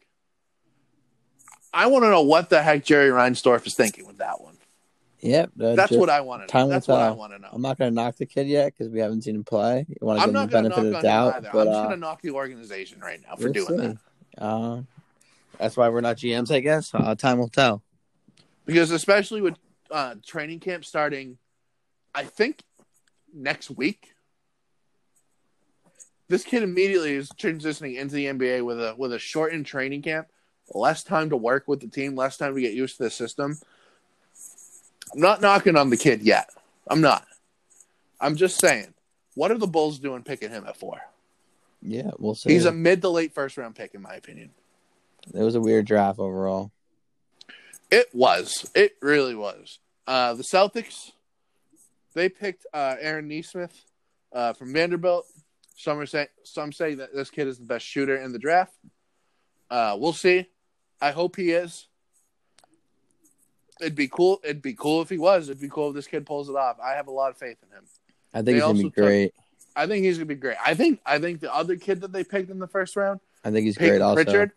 [1.74, 4.58] I want to know what the heck Jerry Reinsdorf is thinking with that one.
[5.20, 6.48] Yep, that's what I want to know.
[6.60, 7.18] Time that's will what I tell.
[7.18, 7.50] want to know.
[7.52, 9.86] I'm not going to knock the kid yet because we haven't seen him play.
[9.90, 11.54] You want to I'm give him not the going to benefit knock of the doubt,
[11.54, 13.76] but I'm just uh, going to knock the organization right now for doing see.
[13.76, 13.98] that.
[14.38, 14.82] Uh,
[15.60, 16.94] that's why we're not GMs, I guess.
[16.94, 17.82] Uh, time will tell.
[18.66, 19.56] Because especially with
[19.90, 21.40] uh, training camp starting,
[22.18, 22.64] I think
[23.32, 24.16] next week.
[26.28, 30.28] This kid immediately is transitioning into the NBA with a with a shortened training camp,
[30.74, 33.60] less time to work with the team, less time to get used to the system.
[35.14, 36.50] I'm not knocking on the kid yet.
[36.88, 37.24] I'm not.
[38.20, 38.96] I'm just saying,
[39.36, 41.00] what are the Bulls doing picking him at four?
[41.84, 42.52] Yeah, we'll see.
[42.52, 44.50] He's a mid to late first round pick, in my opinion.
[45.36, 46.72] It was a weird draft overall.
[47.92, 48.70] It was.
[48.74, 49.78] It really was.
[50.08, 51.12] Uh, the Celtics,
[52.18, 53.86] they picked uh, Aaron Nesmith
[54.34, 55.26] uh, from Vanderbilt.
[55.76, 58.74] Some are say some say that this kid is the best shooter in the draft.
[59.70, 60.48] Uh, we'll see.
[61.00, 61.88] I hope he is.
[63.80, 64.40] It'd be cool.
[64.44, 65.50] It'd be cool if he was.
[65.50, 66.78] It'd be cool if this kid pulls it off.
[66.84, 67.84] I have a lot of faith in him.
[68.34, 69.34] I think They he's gonna be took- great.
[69.76, 70.58] I think he's gonna be great.
[70.66, 71.00] I think.
[71.06, 73.78] I think the other kid that they picked in the first round, I think he's
[73.78, 74.02] Peyton great.
[74.02, 74.52] Also, Pritchard,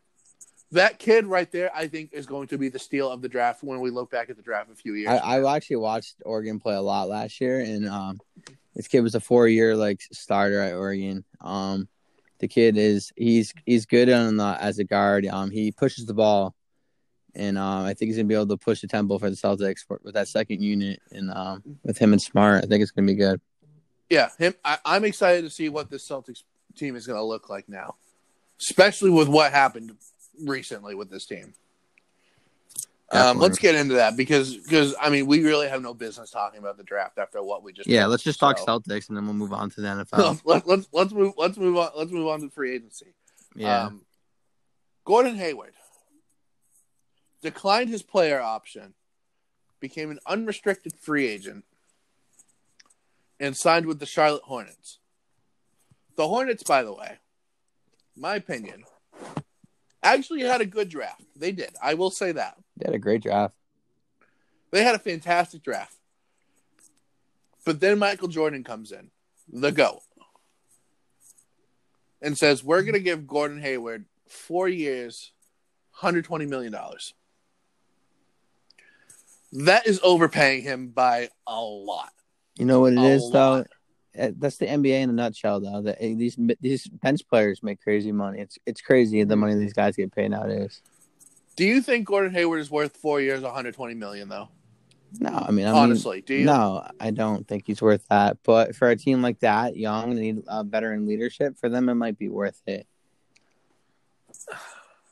[0.73, 3.63] that kid right there, I think is going to be the steal of the draft
[3.63, 5.09] when we look back at the draft a few years.
[5.09, 8.19] I, I actually watched Oregon play a lot last year, and um,
[8.75, 11.25] this kid was a four-year like starter at Oregon.
[11.41, 11.89] Um,
[12.39, 15.27] the kid is he's he's good on the, as a guard.
[15.27, 16.55] Um, he pushes the ball,
[17.35, 19.81] and um, I think he's gonna be able to push the tempo for the Celtics
[19.87, 23.07] for, with that second unit, and um, with him and Smart, I think it's gonna
[23.07, 23.41] be good.
[24.09, 24.55] Yeah, him.
[24.65, 26.43] I, I'm excited to see what this Celtics
[26.77, 27.95] team is going to look like now,
[28.61, 29.93] especially with what happened
[30.45, 31.55] recently with this team.
[33.13, 36.61] Um, let's get into that because because I mean we really have no business talking
[36.61, 38.09] about the draft after what we just Yeah, did.
[38.09, 40.41] let's just talk Celtics, and then we'll move on to the NFL.
[40.45, 43.07] let, let's let's move let's move on let's move on to free agency.
[43.57, 44.03] yeah, Um,
[45.05, 45.73] Gordon Hayward
[47.43, 48.95] declined his player option
[49.81, 51.65] became an unrestricted free agent
[53.41, 54.99] and signed with the Charlotte Hornets.
[56.17, 57.19] The Hornets, by the way,
[58.15, 58.85] my opinion,
[60.03, 61.23] actually had a good draft.
[61.37, 61.71] They did.
[61.83, 62.57] I will say that.
[62.77, 63.55] They had a great draft.
[64.71, 65.95] They had a fantastic draft.
[67.65, 69.11] But then Michael Jordan comes in,
[69.53, 70.01] the GOAT,
[72.23, 75.33] and says, We're going to give Gordon Hayward four years,
[76.01, 76.75] $120 million.
[79.53, 82.13] That is overpaying him by a lot.
[82.57, 83.33] You know what it A is lot.
[83.33, 83.65] though.
[84.19, 85.83] Uh, That's the NBA in a nutshell, though.
[85.83, 88.41] That these these bench players make crazy money.
[88.41, 90.83] It's it's crazy the money these guys get paid nowadays.
[91.57, 94.49] Do you think Gordon Hayward is worth four years, 120 million though?
[95.19, 96.45] No, I mean, I Honestly, do you?
[96.45, 98.39] no, I don't think he's worth that.
[98.45, 101.59] But for a team like that, young, they need uh, veteran leadership.
[101.59, 102.87] For them, it might be worth it.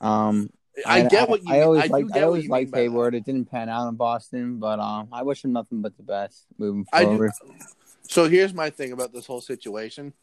[0.01, 0.51] Um,
[0.87, 1.53] I and get what you.
[1.53, 2.17] I always I do liked.
[2.17, 2.83] I always liked mean.
[2.83, 3.15] Hayward.
[3.15, 6.47] It didn't pan out in Boston, but um, I wish him nothing but the best
[6.57, 7.33] moving forward.
[7.43, 7.55] I do.
[8.09, 10.15] So here's my thing about this whole situation.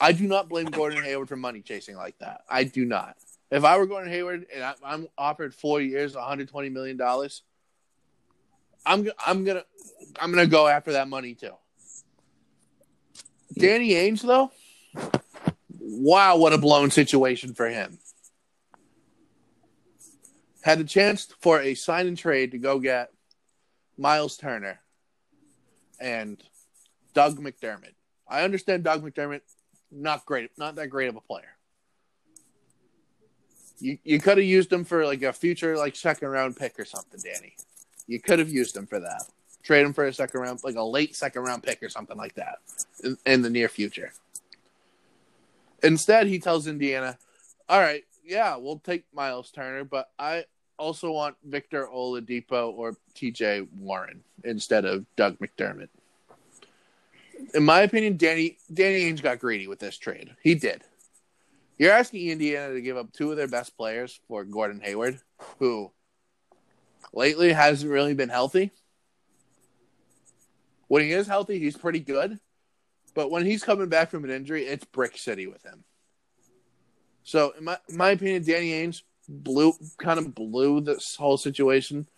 [0.00, 2.42] I do not blame Gordon Hayward for money chasing like that.
[2.48, 3.16] I do not.
[3.50, 7.42] If I were Gordon Hayward and I, I'm offered four years, 120 million dollars,
[8.84, 9.64] I'm I'm gonna
[10.20, 11.52] I'm gonna go after that money too.
[13.56, 14.50] Danny Ainge though,
[15.78, 17.98] wow, what a blown situation for him.
[20.62, 23.12] Had the chance for a sign and trade to go get
[23.96, 24.80] Miles Turner
[26.00, 26.42] and
[27.14, 27.94] Doug McDermott.
[28.28, 29.40] I understand Doug McDermott,
[29.90, 31.56] not great, not that great of a player.
[33.80, 36.84] You you could have used him for like a future like second round pick or
[36.84, 37.56] something, Danny.
[38.06, 39.24] You could have used him for that.
[39.62, 42.34] Trade him for a second round, like a late second round pick or something like
[42.34, 42.58] that
[43.02, 44.12] in, in the near future.
[45.82, 47.18] Instead, he tells Indiana,
[47.68, 50.44] "All right, yeah, we'll take Miles Turner, but I
[50.78, 53.66] also want Victor Oladipo or T.J.
[53.78, 55.88] Warren instead of Doug McDermott."
[57.54, 60.34] In my opinion, Danny Danny Ainge got greedy with this trade.
[60.42, 60.82] He did.
[61.78, 65.18] You're asking Indiana to give up two of their best players for Gordon Hayward,
[65.58, 65.90] who
[67.12, 68.70] lately hasn't really been healthy.
[70.88, 72.38] When he is healthy, he's pretty good.
[73.14, 75.84] But when he's coming back from an injury, it's brick city with him.
[77.22, 82.08] So, in my, in my opinion, Danny Ainge blew kind of blew this whole situation.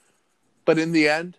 [0.65, 1.37] But in the end,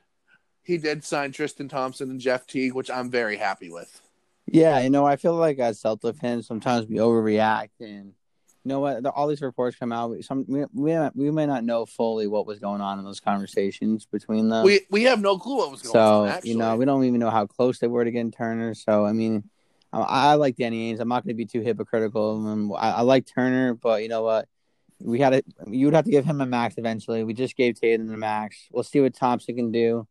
[0.64, 4.02] he did sign Tristan Thompson and Jeff Teague, which I'm very happy with.
[4.46, 8.14] Yeah, you know, I feel like as Celtic fans, sometimes we overreact, and
[8.64, 9.06] you know what?
[9.06, 10.22] All these reports come out.
[10.24, 14.06] Some we we, we may not know fully what was going on in those conversations
[14.06, 14.66] between them.
[14.66, 16.42] We we have no clue what was going on.
[16.42, 18.74] so you know, we don't even know how close they were to getting Turner.
[18.74, 19.50] So I mean,
[19.92, 21.00] I, I like Danny Ainge.
[21.00, 22.74] I'm not going to be too hypocritical of him.
[22.74, 24.48] I, I like Turner, but you know what?
[25.00, 25.44] We had to.
[25.68, 27.24] You would have to give him a max eventually.
[27.24, 28.68] We just gave Tatum the max.
[28.72, 30.08] We'll see what Thompson can do.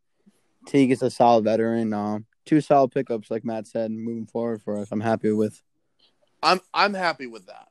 [0.66, 1.92] Teague is a solid veteran.
[1.92, 4.88] Um, two solid pickups, like Matt said, moving forward for us.
[4.92, 5.62] I'm happy with.
[6.42, 7.68] I'm I'm happy with that.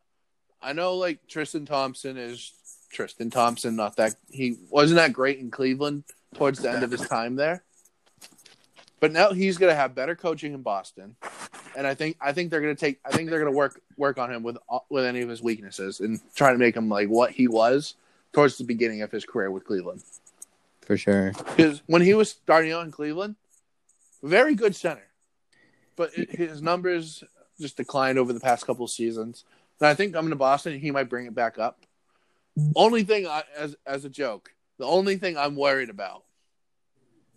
[0.61, 2.53] I know like Tristan Thompson is
[2.91, 6.03] Tristan Thompson, not that he wasn't that great in Cleveland
[6.35, 7.63] towards the end of his time there.
[8.99, 11.15] But now he's gonna have better coaching in Boston.
[11.75, 14.31] And I think I think they're gonna take I think they're gonna work work on
[14.31, 14.57] him with
[14.89, 17.95] with any of his weaknesses and try to make him like what he was
[18.31, 20.03] towards the beginning of his career with Cleveland.
[20.81, 21.33] For sure.
[21.55, 23.35] Because when he was starting out in Cleveland,
[24.23, 25.07] very good center,
[25.95, 27.23] but it, his numbers
[27.59, 29.45] just declined over the past couple of seasons.
[29.79, 31.85] And I think coming to Boston, he might bring it back up.
[32.75, 36.23] Only thing, I, as as a joke, the only thing I'm worried about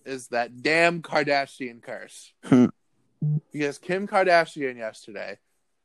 [0.04, 2.32] is that damn Kardashian curse.
[2.44, 2.66] Hmm.
[3.52, 5.38] because Kim Kardashian yesterday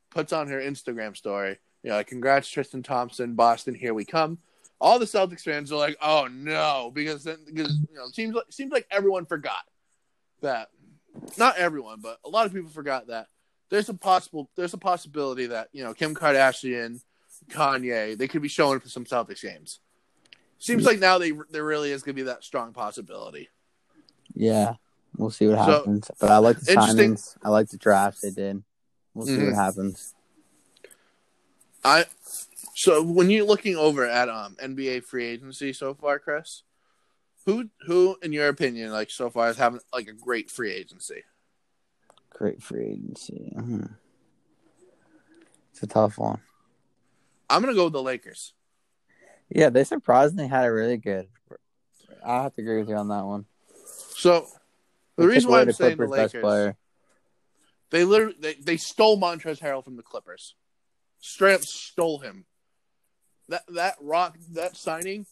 [0.10, 4.40] puts on her Instagram story, you know, like, congrats Tristan Thompson, Boston, here we come.
[4.82, 8.34] All the Celtics fans are like, "Oh no," because then because you know, it seems
[8.34, 9.64] like seems like everyone forgot
[10.42, 10.70] that.
[11.38, 13.28] Not everyone, but a lot of people forgot that
[13.70, 17.02] there's a possible there's a possibility that you know Kim Kardashian,
[17.50, 19.80] Kanye, they could be showing up for some Celtics games.
[20.60, 23.50] Seems like now they there really is going to be that strong possibility.
[24.34, 24.76] Yeah,
[25.18, 26.10] we'll see what So, happens.
[26.20, 27.36] but I like the signings.
[27.44, 28.64] I like the drafts they did.
[29.14, 29.46] We'll see Mhm.
[29.48, 30.14] what happens.
[31.84, 32.06] I
[32.80, 36.64] so when you're looking over at um NBA free agency so far, Chris,
[37.46, 41.24] who who in your opinion like so far is having like a great free agency?
[42.30, 43.52] Great free agency.
[43.54, 43.98] Mhm.
[45.74, 46.40] It's a tough one.
[47.50, 48.54] I'm gonna go with the Lakers.
[49.50, 51.28] Yeah, they surprisingly had a really good.
[52.26, 53.46] I have to agree with you on that one.
[54.16, 54.48] So
[55.18, 56.78] the They reason why I'm the saying the Clippers' best Lakers, player.
[57.90, 60.56] they literally they, they stole Montrezl Harrell from the Clippers,
[61.20, 62.46] straight up stole him.
[63.50, 65.26] That that rock that signing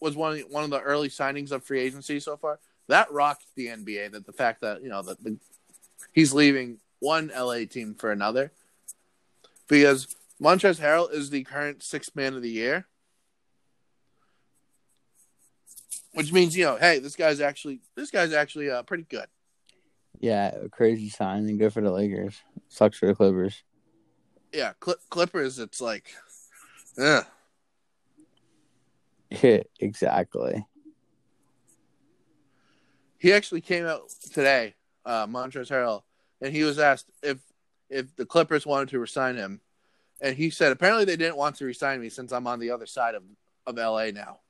[0.00, 2.58] was one of the, one of the early signings of free agency so far.
[2.88, 4.12] that rocked the NBA.
[4.12, 5.36] That the fact that you know that the
[6.12, 8.52] he's leaving one LA team for another
[9.68, 12.86] because Montrezl Harrell is the current sixth man of the year,
[16.12, 19.26] which means you know, hey, this guy's actually this guy's actually uh, pretty good.
[20.18, 21.58] Yeah, crazy signing.
[21.58, 22.40] good for the Lakers.
[22.68, 23.62] Sucks for the Clippers.
[24.52, 25.58] Yeah, Cl- Clippers.
[25.58, 26.14] It's like,
[26.96, 27.24] yeah,
[29.30, 30.66] Yeah, exactly.
[33.18, 34.74] he actually came out today,
[35.04, 36.02] uh, Montrezl Harrell,
[36.40, 37.38] and he was asked if
[37.88, 39.60] if the Clippers wanted to resign him,
[40.20, 42.86] and he said apparently they didn't want to resign me since I'm on the other
[42.86, 43.22] side of
[43.66, 44.40] of LA now.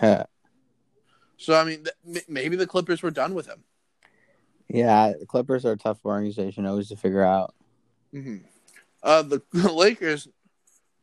[1.38, 3.64] So I mean, th- maybe the Clippers were done with him.
[4.68, 7.52] Yeah, the Clippers are a tough organization always to figure out.
[8.12, 8.36] hmm
[9.02, 10.28] Uh, the, the Lakers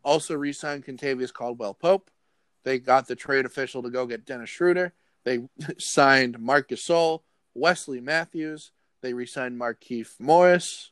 [0.01, 2.09] also re-signed Kentavious Caldwell Pope.
[2.63, 4.93] They got the trade official to go get Dennis Schroeder.
[5.23, 5.39] They
[5.77, 7.21] signed Marc Gasol,
[7.53, 8.71] Wesley Matthews.
[9.01, 10.91] They re-signed Markieff Morris.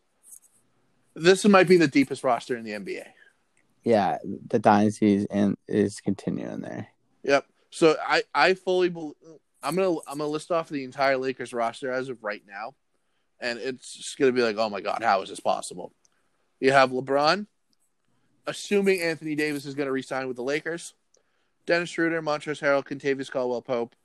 [1.16, 3.04] This might be the deepest roster in the NBA.
[3.84, 6.88] Yeah, the dynasty and is continuing there.
[7.24, 7.46] Yep.
[7.70, 9.16] So I I fully bel
[9.64, 12.76] I'm gonna I'm gonna list off the entire Lakers roster as of right now,
[13.40, 15.94] and it's just gonna be like, oh my god, how is this possible?
[16.60, 17.48] You have LeBron,
[18.46, 20.94] assuming Anthony Davis is gonna resign with the Lakers,
[21.68, 23.96] Dennis Schroeder, Montrezl Harrell, Kentavious Caldwell Pope,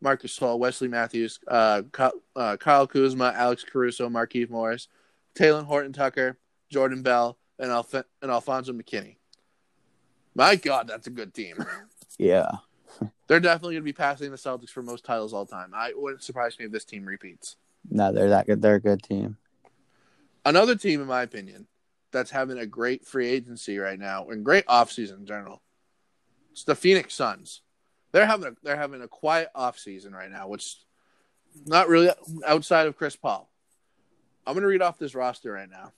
[0.00, 4.88] Marcus Hall, Wesley Matthews, uh, Kyle, uh, Kyle Kuzma, Alex Caruso, Markieff Morris,
[5.34, 6.38] Taylor Horton Tucker,
[6.70, 9.16] Jordan Bell, and, Alf- and Alfonso McKinnie.
[10.34, 11.64] My God, that's a good team.
[12.18, 12.50] Yeah.
[13.28, 15.72] They're definitely going to be passing the Celtics for most titles all time.
[15.74, 17.56] I wouldn't surprise me if this team repeats.
[17.90, 18.60] No, they're that good.
[18.60, 19.36] They're a good team.
[20.44, 21.66] Another team, in my opinion,
[22.10, 25.62] that's having a great free agency right now and great offseason in general.
[26.58, 27.62] It's the Phoenix Suns.
[28.10, 30.78] They're having a, they're having a quiet offseason right now, which
[31.66, 32.10] not really
[32.44, 33.48] outside of Chris Paul.
[34.44, 35.92] I'm going to read off this roster right now.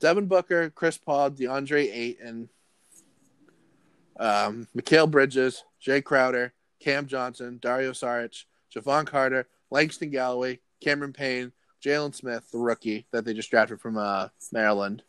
[0.00, 2.48] Devin Booker, Chris Paul, DeAndre Ayton,
[4.18, 11.52] um, Mikal Bridges, Jay Crowder, Cam Johnson, Dario Saric, Jevon Carter, Langston Galloway, Cameron Payne,
[11.84, 15.02] Jalen Smith, the rookie that they just drafted from uh, Maryland,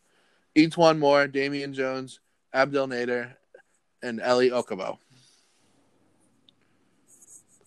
[0.53, 2.19] E'Twaun Moore, Damian Jones,
[2.53, 3.35] Abdel Nader,
[4.05, 4.99] and Elie Okobo.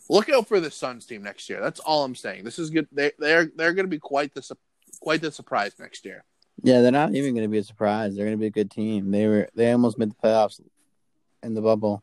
[0.08, 1.60] Look out for the Suns team next year.
[1.60, 2.44] That's all I'm saying.
[2.44, 2.88] This is good.
[2.90, 4.56] They they're they're going to be quite the
[5.00, 6.24] quite the surprise next year.
[6.62, 8.16] Yeah, they're not even going to be a surprise.
[8.16, 9.10] They're going to be a good team.
[9.10, 10.60] They were they almost made the playoffs
[11.42, 12.02] in the bubble.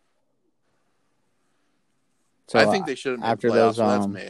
[2.47, 3.77] So I think they should have after the playoffs.
[3.77, 4.29] those, um, me.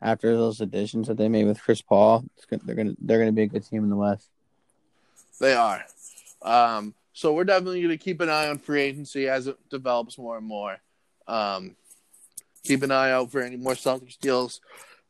[0.00, 3.48] after those additions that they made with Chris Paul, they're gonna they're gonna be a
[3.48, 4.28] good team in the West.
[5.40, 5.84] They are.
[6.40, 10.18] Um, so we're definitely going to keep an eye on free agency as it develops
[10.18, 10.78] more and more.
[11.28, 11.76] Um,
[12.64, 14.60] keep an eye out for any more Celtics deals.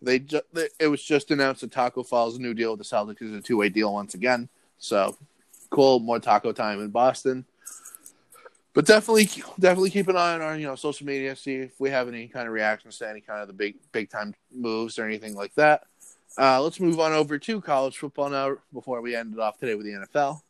[0.00, 3.22] They, ju- they it was just announced that Tacko Fall's new deal with the Celtics
[3.22, 4.48] is a two way deal once again.
[4.78, 5.16] So
[5.70, 7.44] cool, more taco time in Boston.
[8.74, 9.26] But definitely,
[9.60, 11.36] definitely keep an eye on our you know social media.
[11.36, 14.10] See if we have any kind of reactions to any kind of the big big
[14.10, 15.84] time moves or anything like that.
[16.38, 19.74] Uh, let's move on over to college football now before we end it off today
[19.74, 20.40] with the NFL.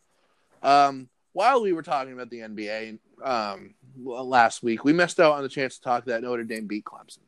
[0.62, 5.42] Um, while we were talking about the NBA um, last week, we missed out on
[5.42, 7.18] the chance to talk that Notre Dame beat Clemson.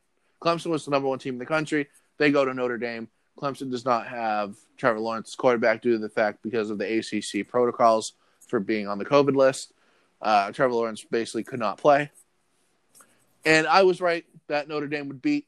[0.41, 1.89] Clemson was the number one team in the country.
[2.19, 3.09] They go to Notre Dame.
[3.39, 7.49] Clemson does not have Trevor Lawrence quarterback due to the fact because of the ACC
[7.49, 8.13] protocols
[8.47, 9.73] for being on the COVID list.
[10.21, 12.11] Uh, Trevor Lawrence basically could not play.
[13.45, 15.47] And I was right that Notre Dame would beat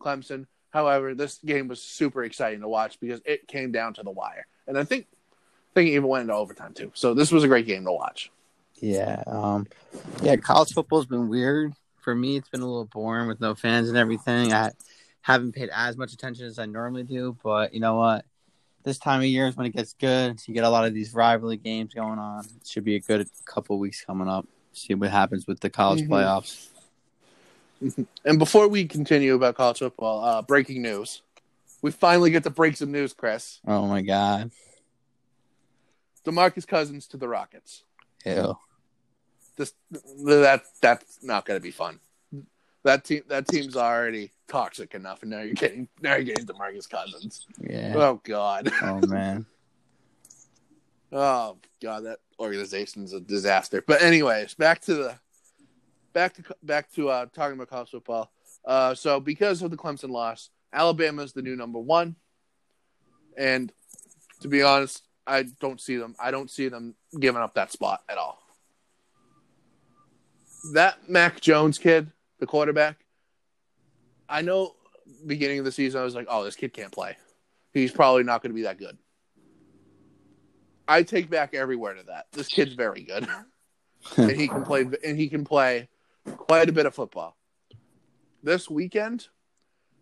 [0.00, 0.46] Clemson.
[0.70, 4.46] However, this game was super exciting to watch because it came down to the wire.
[4.66, 5.06] And I think
[5.78, 6.90] think it even went into overtime too.
[6.94, 8.30] So this was a great game to watch.
[8.80, 9.66] Yeah, um,
[10.22, 10.36] yeah.
[10.36, 12.36] College football's been weird for me.
[12.36, 14.52] It's been a little boring with no fans and everything.
[14.52, 14.72] I
[15.22, 18.24] haven't paid as much attention as I normally do, but you know what?
[18.84, 20.40] This time of year is when it gets good.
[20.46, 22.44] You get a lot of these rivalry games going on.
[22.44, 24.46] It should be a good couple weeks coming up.
[24.72, 26.08] See what happens with the college Mhm.
[26.08, 26.68] playoffs.
[28.24, 31.22] And before we continue about college football, uh, breaking news.
[31.80, 33.60] We finally get to break some news, Chris.
[33.64, 34.50] Oh my god!
[36.28, 37.84] DeMarcus Cousins to the Rockets.
[38.24, 38.52] Yeah.
[39.56, 39.72] This
[40.24, 42.00] that that's not going to be fun.
[42.84, 46.88] That team that team's already toxic enough, and now you're getting now you're getting DeMarcus
[46.88, 47.46] Cousins.
[47.58, 47.94] Yeah.
[47.96, 48.70] Oh God.
[48.82, 49.46] Oh man.
[51.10, 53.82] Oh God, that organization's a disaster.
[53.86, 55.14] But anyways, back to the
[56.12, 58.30] back to back to uh, talking about college football.
[58.64, 62.16] Uh, so because of the Clemson loss, Alabama's the new number one,
[63.36, 63.72] and
[64.40, 66.16] to be honest, I don't see them.
[66.18, 68.42] I don't see them giving up that spot at all.
[70.72, 72.10] That Mac Jones kid,
[72.40, 73.04] the quarterback,
[74.28, 74.74] I know
[75.26, 77.16] beginning of the season, I was like, "Oh, this kid can't play.
[77.72, 78.96] He's probably not going to be that good."
[80.88, 82.26] I take back every word of that.
[82.32, 83.28] This kid's very good,
[84.16, 84.88] and he can play.
[85.04, 85.88] And he can play
[86.24, 87.36] quite a bit of football.
[88.42, 89.28] This weekend,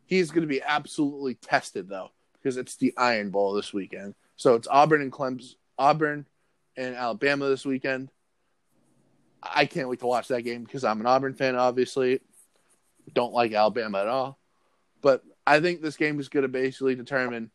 [0.07, 4.15] he's going to be absolutely tested though, because it's the Iron Bowl this weekend.
[4.37, 6.27] So it's Auburn and Clemson, Auburn
[6.77, 8.11] and Alabama this weekend.
[9.43, 12.21] I can't wait to watch that game because I'm an Auburn fan, obviously.
[13.13, 14.39] Don't like Alabama at all.
[15.03, 17.51] But I think this game is going to basically determine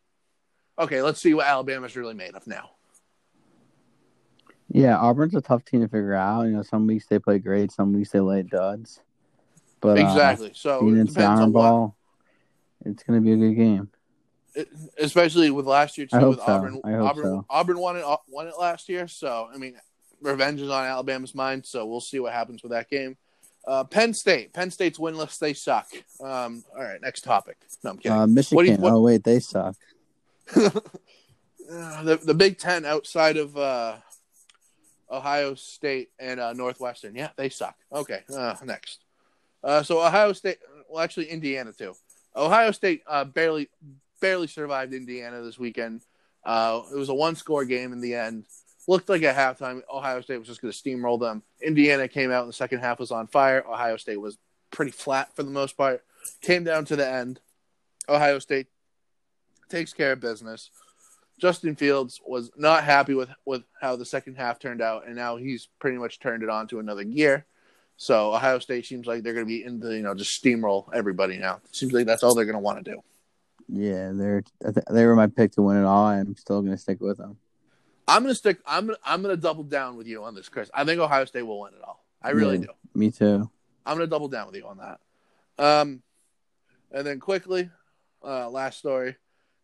[0.80, 2.72] okay, let's see what Alabama's really made of now.
[4.70, 6.44] Yeah, Auburn's a tough team to figure out.
[6.44, 9.02] You know, some weeks they play great, some weeks they lay duds.
[9.82, 10.52] But exactly.
[10.52, 11.98] Uh, so it it's on ball.
[12.86, 13.90] It's going to be a good game.
[14.98, 16.18] Especially with last year too.
[16.18, 16.46] I with so.
[16.46, 17.46] Auburn, Auburn, so.
[17.50, 19.08] Auburn won it won it last year.
[19.08, 19.76] So I mean,
[20.22, 21.66] revenge is on Alabama's mind.
[21.66, 23.18] So we'll see what happens with that game.
[23.68, 24.54] Uh, Penn State.
[24.54, 25.38] Penn State's winless.
[25.40, 25.88] They suck.
[26.20, 27.58] Um, all right, next topic.
[27.84, 28.18] No, I'm kidding.
[28.18, 28.56] Uh, Michigan.
[28.56, 29.76] What you- what- Oh wait, they suck.
[31.70, 33.96] The the Big Ten outside of uh,
[35.10, 37.76] Ohio State and uh, Northwestern, yeah, they suck.
[37.94, 39.00] Okay, uh, next.
[39.64, 40.58] Uh, so Ohio State,
[40.90, 41.94] well, actually Indiana too.
[42.36, 43.70] Ohio State uh, barely
[44.22, 46.02] barely survived Indiana this weekend.
[46.44, 48.46] Uh, it was a one score game in the end.
[48.88, 51.44] Looked like at halftime Ohio State was just going to steamroll them.
[51.62, 53.64] Indiana came out in the second half was on fire.
[53.68, 54.38] Ohio State was
[54.72, 56.04] pretty flat for the most part.
[56.42, 57.40] Came down to the end.
[58.10, 58.68] Ohio State
[59.70, 60.70] takes care of business.
[61.40, 65.38] Justin Fields was not happy with, with how the second half turned out, and now
[65.38, 67.46] he's pretty much turned it on to another gear.
[67.98, 70.86] So Ohio State seems like they're going to be in the you know just steamroll
[70.94, 71.62] everybody now.
[71.72, 73.04] Seems like that's all they're going to want to do.
[73.74, 74.44] Yeah, they're
[74.90, 76.06] they were my pick to win it all.
[76.06, 77.38] I'm still going to stick with them.
[78.08, 78.58] I'm going to stick.
[78.66, 80.70] I'm gonna, I'm going to double down with you on this, Chris.
[80.74, 82.04] I think Ohio State will win it all.
[82.22, 82.66] I really Yeah.
[82.66, 82.72] do.
[82.94, 83.50] Me too.
[83.86, 85.00] I'm going to double down with you on that.
[85.58, 86.02] Um,
[86.92, 87.70] and then quickly,
[88.24, 89.16] uh, last story: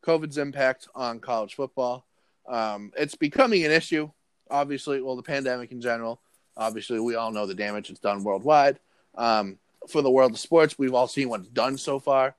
[0.05, 2.05] COVID's impact on college football.
[2.47, 4.09] Um, it's becoming an issue.
[4.49, 6.21] Obviously, well, the pandemic in general.
[6.55, 8.79] Obviously, we all know the damage it's done worldwide.
[9.15, 9.57] Um,
[9.89, 12.35] for the world of sports, we've all seen what's done so far.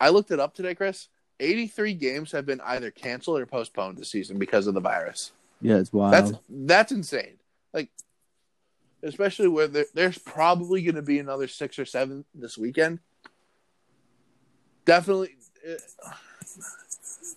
[0.00, 1.08] I looked it up today, Chris.
[1.40, 5.32] 83 games have been either canceled or postponed this season because of the virus.
[5.60, 6.12] Yeah, it's wild.
[6.12, 7.38] That's that's insane.
[7.72, 7.90] Like,
[9.02, 13.00] especially where there, there's probably going to be another six or seven this weekend.
[14.84, 15.36] Definitely,
[15.66, 16.10] uh,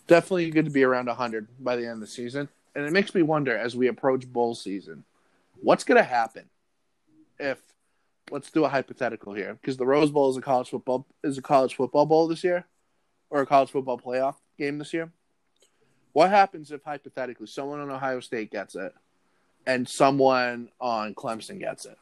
[0.07, 3.15] definitely good to be around hundred by the end of the season, and it makes
[3.15, 5.05] me wonder as we approach bowl season,
[5.61, 6.49] what's going to happen
[7.39, 7.61] if
[8.31, 11.41] let's do a hypothetical here because the Rose Bowl is a college football is a
[11.41, 12.65] college football bowl this year,
[13.29, 15.11] or a college football playoff game this year.
[16.13, 18.93] What happens if hypothetically someone on Ohio State gets it,
[19.65, 21.97] and someone on Clemson gets it,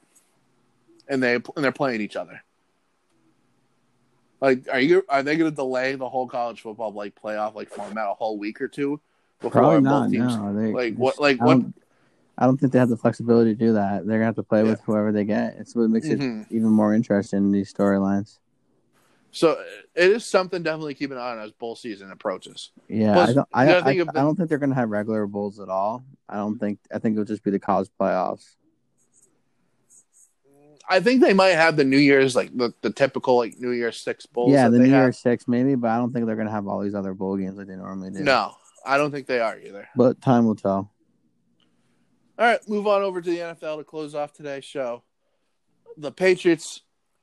[1.07, 2.41] and they and they're playing each other?
[4.41, 7.69] Like, are you are they going to delay the whole college football like playoff like
[7.69, 8.99] format a whole week or two
[9.41, 10.09] before Probably both not.
[10.11, 10.35] teams?
[10.37, 11.19] No, they, Like what?
[11.19, 11.61] Like what?
[12.37, 14.05] I don't think they have the flexibility to do that.
[14.05, 14.71] They're gonna have to play Yeah.
[14.71, 15.55] with whoever they get.
[15.57, 16.41] It's what makes Mhm.
[16.41, 18.39] it even more interesting in these storylines.
[19.31, 19.51] So
[19.95, 22.71] it is something definitely keep an eye on as bowl season approaches.
[22.87, 23.47] Yeah, Plus, I don't.
[23.53, 26.03] I, I, think the- I don't think they're gonna have regular bowls at all.
[26.29, 26.79] I don't think.
[26.93, 28.55] I think it'll just be the college playoffs.
[30.87, 33.97] I think they might have the New Year's like the, the typical like New Year's
[33.97, 34.51] six bowls.
[34.51, 35.03] yeah, the New have.
[35.03, 37.57] Year's Six maybe, but I don't think they're gonna have all these other bowl games
[37.57, 38.19] like they normally do.
[38.19, 38.51] No,
[38.85, 39.87] I don't think they are either.
[39.95, 40.91] but time will tell.
[42.37, 45.03] All right, move on over to the NFL to close off today's show.
[45.95, 46.81] The Patriots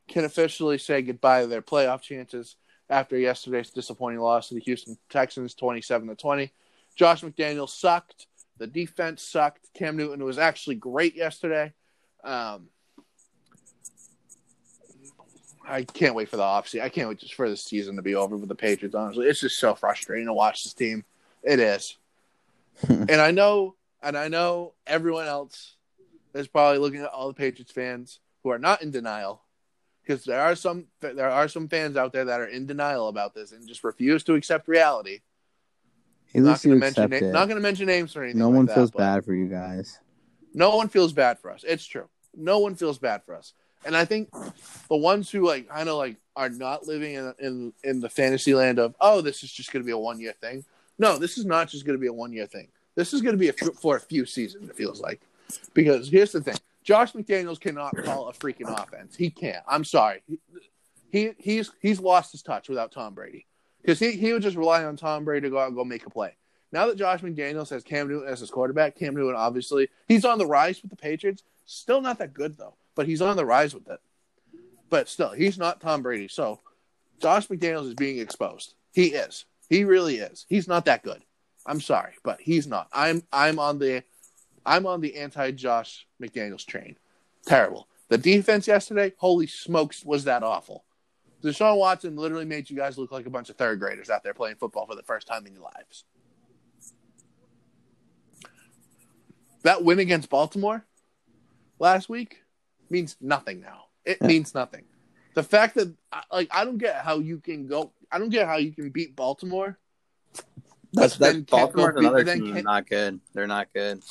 [0.09, 2.57] can officially say goodbye to their playoff chances
[2.89, 6.53] after yesterday's disappointing loss to the Houston Texans, twenty-seven to twenty.
[6.97, 8.27] Josh McDaniel sucked.
[8.57, 9.69] The defense sucked.
[9.75, 11.75] Cam Newton was actually great yesterday.
[12.25, 12.69] Um,
[15.67, 16.83] I can't wait for the offseason.
[16.83, 18.95] I can't wait just for the season to be over with the Patriots.
[18.95, 21.05] Honestly, it's just so frustrating to watch this team.
[21.43, 21.99] It is,
[22.89, 25.77] and I know, and I know everyone else
[26.35, 29.43] is probably looking at all the Patriots fans who are not in denial,
[30.03, 33.35] because there are some there are some fans out there that are in denial about
[33.35, 35.21] this and just refuse to accept reality.
[36.35, 38.39] At Not going to mention na- not going to mention names or anything.
[38.39, 39.99] no like one that, feels bad for you guys.
[40.55, 41.63] no one feels bad for us.
[41.67, 42.09] It's true.
[42.35, 43.53] No one feels bad for us.
[43.85, 44.31] And I think
[44.89, 48.55] the ones who like kind of like are not living in in in the fantasy
[48.55, 50.65] land of oh this is just going to be a one year thing.
[50.99, 52.69] No, this is not just going to be a one year thing.
[52.95, 54.69] This is going to be a, for a few seasons.
[54.69, 55.21] It feels like
[55.75, 59.17] because here's the thing: Josh McDaniels cannot call a freaking offense.
[59.17, 59.65] He can't.
[59.67, 60.23] I'm sorry.
[61.11, 63.47] He he's he's lost his touch without Tom Brady
[63.81, 66.07] because he he would just rely on Tom Brady to go out and go make
[66.07, 66.37] a play.
[66.73, 70.39] Now that Josh McDaniels has Cam Newton as his quarterback, Cam Newton obviously he's on
[70.39, 71.43] the rise with the Patriots.
[71.67, 74.01] Still not that good though, but he's on the rise with it.
[74.91, 76.29] But still, he's not Tom Brady.
[76.29, 76.61] So
[77.21, 78.75] Josh McDaniels is being exposed.
[78.93, 79.45] He is.
[79.69, 80.45] He really is.
[80.49, 81.23] He's not that good.
[81.67, 82.89] I'm sorry, but he's not.
[82.93, 84.03] I'm I'm on the
[84.67, 86.97] I'm on the anti Josh McDaniels train.
[87.47, 87.89] Terrible.
[88.09, 90.85] The defense yesterday, holy smokes, was that awful.
[91.43, 94.35] Deshaun Watson literally made you guys look like a bunch of third graders out there
[94.35, 96.05] playing football for the first time in your lives.
[99.63, 100.85] That win against Baltimore
[101.79, 102.43] last week
[102.91, 103.85] means nothing now.
[104.05, 104.27] It Yeah.
[104.27, 104.85] means nothing.
[105.35, 105.95] The fact that
[106.31, 109.17] like I don't get how you can go I don't get how you can beat
[109.17, 109.79] Baltimore.
[110.93, 112.53] That's then Baltimore's another then team.
[112.55, 113.21] can't- Not good.
[113.33, 114.03] They're not good.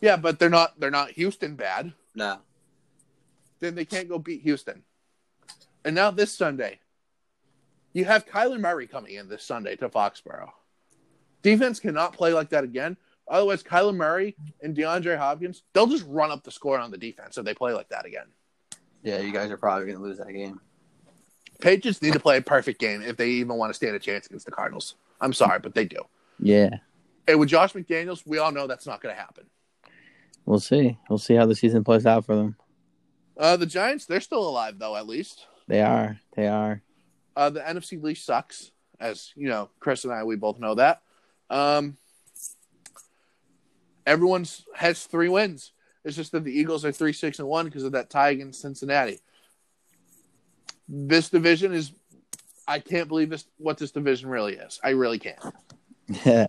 [0.00, 1.92] Yeah, but they're not they're not Houston bad.
[2.14, 2.38] No.
[3.60, 4.82] Then they can't go beat Houston.
[5.84, 6.80] And now this Sunday,
[7.92, 10.50] you have Kyler Murray coming in this Sunday to Foxborough.
[11.42, 12.96] Defense cannot play like that again.
[13.28, 17.38] Otherwise, Kyler Murray and DeAndre Hopkins, they'll just run up the score on the defense
[17.38, 18.26] if they play like that again.
[19.02, 20.60] Yeah, you guys are probably going to lose that game.
[21.60, 24.26] Patriots need to play a perfect game if they even want to stand a chance
[24.26, 24.96] against the Cardinals.
[25.20, 26.02] I'm sorry, but they do.
[26.38, 26.70] Yeah.
[27.28, 29.46] And with Josh McDaniels, we all know that's not going to happen.
[30.44, 30.96] We'll see.
[31.08, 32.56] We'll see how the season plays out for them.
[33.36, 35.46] Uh, the Giants, they're still alive, though, at least.
[35.66, 36.18] They are.
[36.36, 36.82] They are.
[37.36, 41.02] Uh, the NFC least sucks, as you know, Chris and I, we both know that.
[41.50, 41.96] Um,
[44.06, 45.72] everyone's has three wins.
[46.04, 48.62] It's just that the Eagles are three six and one because of that tie against
[48.62, 49.20] Cincinnati.
[50.88, 51.92] This division is,
[52.66, 54.80] I can't believe this what this division really is.
[54.82, 55.44] I really can't.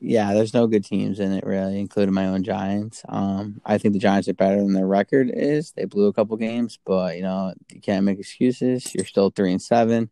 [0.00, 3.02] yeah, there's no good teams in it really, including my own Giants.
[3.08, 5.72] Um, I think the Giants are better than their record is.
[5.72, 8.94] They blew a couple games, but you know you can't make excuses.
[8.94, 10.10] You're still three and seven.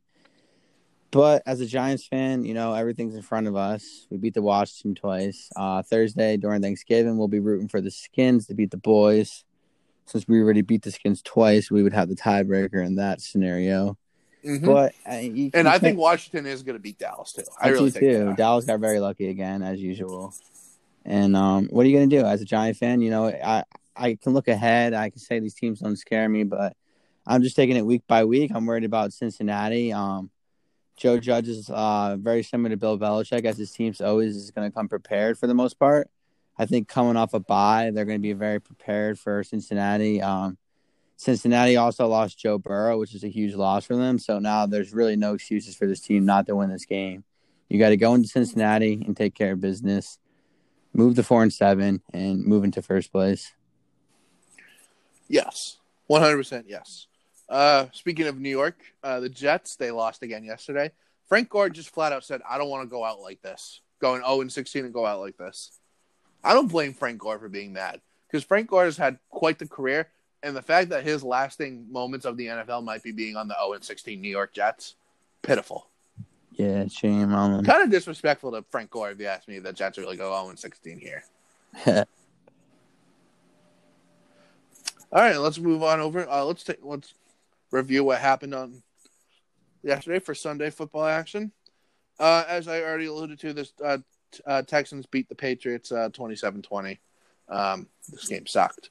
[1.10, 4.06] But as a Giants fan, you know everything's in front of us.
[4.10, 5.50] We beat the Washington twice.
[5.56, 9.44] Uh, Thursday during Thanksgiving, we'll be rooting for the Skins to beat the Boys.
[10.06, 13.96] Since we already beat the Skins twice, we would have the tiebreaker in that scenario.
[14.44, 14.64] Mhm.
[14.64, 17.42] But uh, you, and you I think Washington is going to beat Dallas too.
[17.60, 18.28] I I really too.
[18.28, 18.34] are.
[18.34, 20.34] Dallas got very lucky again, as usual.
[21.04, 23.00] And um, what are you going to do as a Giant fan?
[23.00, 23.64] You know, I
[23.96, 24.94] I can look ahead.
[24.94, 26.76] I can say these teams don't scare me, but
[27.26, 28.50] I'm just taking it week by week.
[28.54, 29.92] I'm worried about Cincinnati.
[29.92, 30.30] Um,
[30.96, 34.70] Joe Judge is uh, very similar to Bill Belichick, as his team's always is going
[34.70, 36.08] to come prepared for the most part.
[36.58, 40.20] I think coming off a bye, they're going to be very prepared for Cincinnati.
[40.20, 40.58] Um,
[41.22, 44.18] Cincinnati also lost Joe Burrow, which is a huge loss for them.
[44.18, 47.22] So now there's really no excuses for this team not to win this game.
[47.68, 50.18] You got to go into Cincinnati and take care of business,
[50.92, 53.52] move to four and seven, and move into first place.
[55.28, 56.66] Yes, one hundred percent.
[56.68, 57.06] Yes.
[57.48, 60.90] Uh, speaking of New York, uh, the Jets they lost again yesterday.
[61.28, 64.22] Frank Gore just flat out said, "I don't want to go out like this, going
[64.22, 65.70] zero and sixteen and go out like this."
[66.42, 69.68] I don't blame Frank Gore for being mad because Frank Gore has had quite the
[69.68, 70.08] career,
[70.42, 73.54] and the fact that his lasting moments of the NFL might be being on the
[73.54, 74.96] zero and sixteen New York Jets,
[75.42, 75.88] pitiful.
[76.52, 77.64] Yeah, shame on them.
[77.64, 79.58] Kind of disrespectful to Frank Gore if you ask me.
[79.58, 81.24] The Jets really go zero and sixteen here.
[85.12, 86.28] All right, let's move on over.
[86.28, 87.14] Uh, let's take let's
[87.70, 88.82] review what happened on
[89.82, 91.52] yesterday for Sunday football action.
[92.18, 93.98] Uh, as I already alluded to, this uh,
[94.30, 96.98] t- uh, Texans beat the Patriots uh, 27-20.
[97.48, 98.90] Um, this game sucked.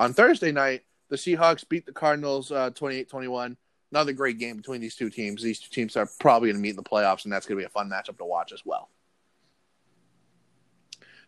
[0.00, 3.54] On Thursday night, the Seahawks beat the Cardinals uh, 28-21.
[3.92, 5.42] Another great game between these two teams.
[5.42, 7.62] These two teams are probably going to meet in the playoffs, and that's going to
[7.62, 8.88] be a fun matchup to watch as well.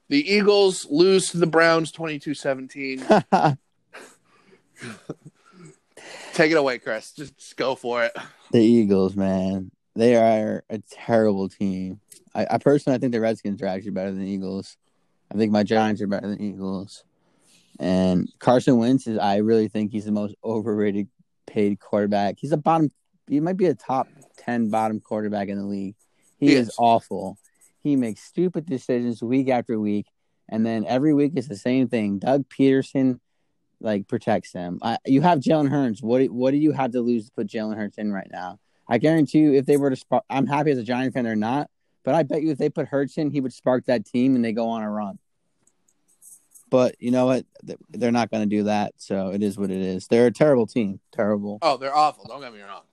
[0.08, 3.58] The Eagles lose to the Browns 22-17.
[6.32, 7.12] Take it away, Chris.
[7.12, 8.16] Just, just go for it.
[8.52, 12.00] the Eagles, man, they are a terrible team.
[12.34, 14.78] I, I personally, I think the Redskins are actually better than the Eagles.
[15.30, 17.04] I think my Giants are better than the Eagles.
[17.78, 21.08] And Carson Wentz is, I really think he's the most overrated
[21.46, 22.36] paid quarterback.
[22.38, 22.90] He's a bottom,
[23.28, 24.08] he might be a top
[24.38, 25.94] 10 bottom quarterback in the league.
[26.38, 26.68] He, He is.
[26.68, 26.74] is.
[26.78, 27.38] awful.
[27.82, 30.06] He makes stupid decisions week after week.
[30.48, 32.18] And then every week is the same thing.
[32.18, 33.20] Doug Pederson,
[33.80, 34.78] like, protects them.
[34.82, 36.02] I, you have Jalen Hurts.
[36.02, 38.58] What, do- what do you have to lose to put Jalen Hurts in right now?
[38.88, 41.36] I guarantee you, if they were to spark, I'm happy as a Giant fan or
[41.36, 41.70] not,
[42.04, 44.44] but I bet you if they put Hurts in, he would spark that team and
[44.44, 45.18] they go on a run.
[46.72, 47.44] But you know what?
[47.90, 48.94] They're not going to do that.
[48.96, 50.06] So it is what it is.
[50.06, 51.00] They're a terrible team.
[51.12, 51.58] Terrible.
[51.60, 52.24] Oh, they're awful.
[52.26, 52.84] Don't get me wrong.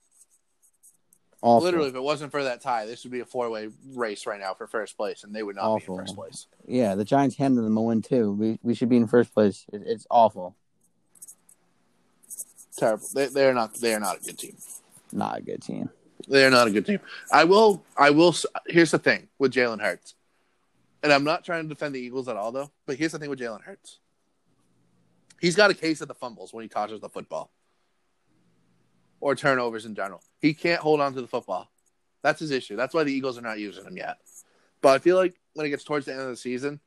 [1.41, 1.63] Awful.
[1.63, 4.53] Literally, if it wasn't for that tie, this would be a four-way race right now
[4.53, 5.95] for first place, and they would not Awful.
[5.95, 6.47] be in first place.
[6.67, 8.34] Yeah, the Giants handed them a win too.
[8.34, 9.65] We we should be in first place.
[9.71, 10.57] It, it's awful.
[12.75, 13.07] Terrible.
[13.15, 13.75] They, they're not.
[13.75, 14.57] They are not a good team.
[15.13, 15.89] Not a good team.
[16.27, 16.99] They are not a good team.
[17.32, 17.82] I will.
[17.95, 18.36] I will.
[18.67, 20.15] Here's the thing with Jalen Hurts,
[21.03, 22.71] and I'm not trying to defend the Eagles at all, though.
[22.85, 23.99] But here's the thing with Jalen Hurts.
[25.41, 27.51] He's got a case of the fumbles when he tosses the football.
[29.21, 30.21] or turnovers in general.
[30.39, 31.69] He can't hold on to the football.
[32.23, 32.75] That's his issue.
[32.77, 34.17] That's why the Eagles are not using him yet.
[34.81, 36.79] But I feel like when it gets towards the end of the season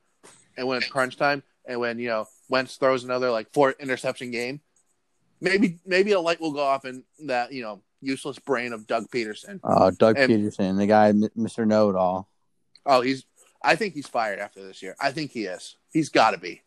[0.57, 4.31] and when it's crunch time and when, you know, Wentz throws another like four interception
[4.31, 4.61] game,
[5.43, 9.11] maybe maybe a light will go off in that, you know, useless brain of Doug
[9.11, 9.61] Pederson.
[9.63, 11.67] Oh, Doug And- Peterson, the guy, Mr.
[11.67, 12.31] Know It All.
[12.87, 13.25] Oh, he's
[13.65, 14.97] I think he's fired after this year.
[15.01, 15.77] I think he is.
[15.93, 16.63] He's got to be.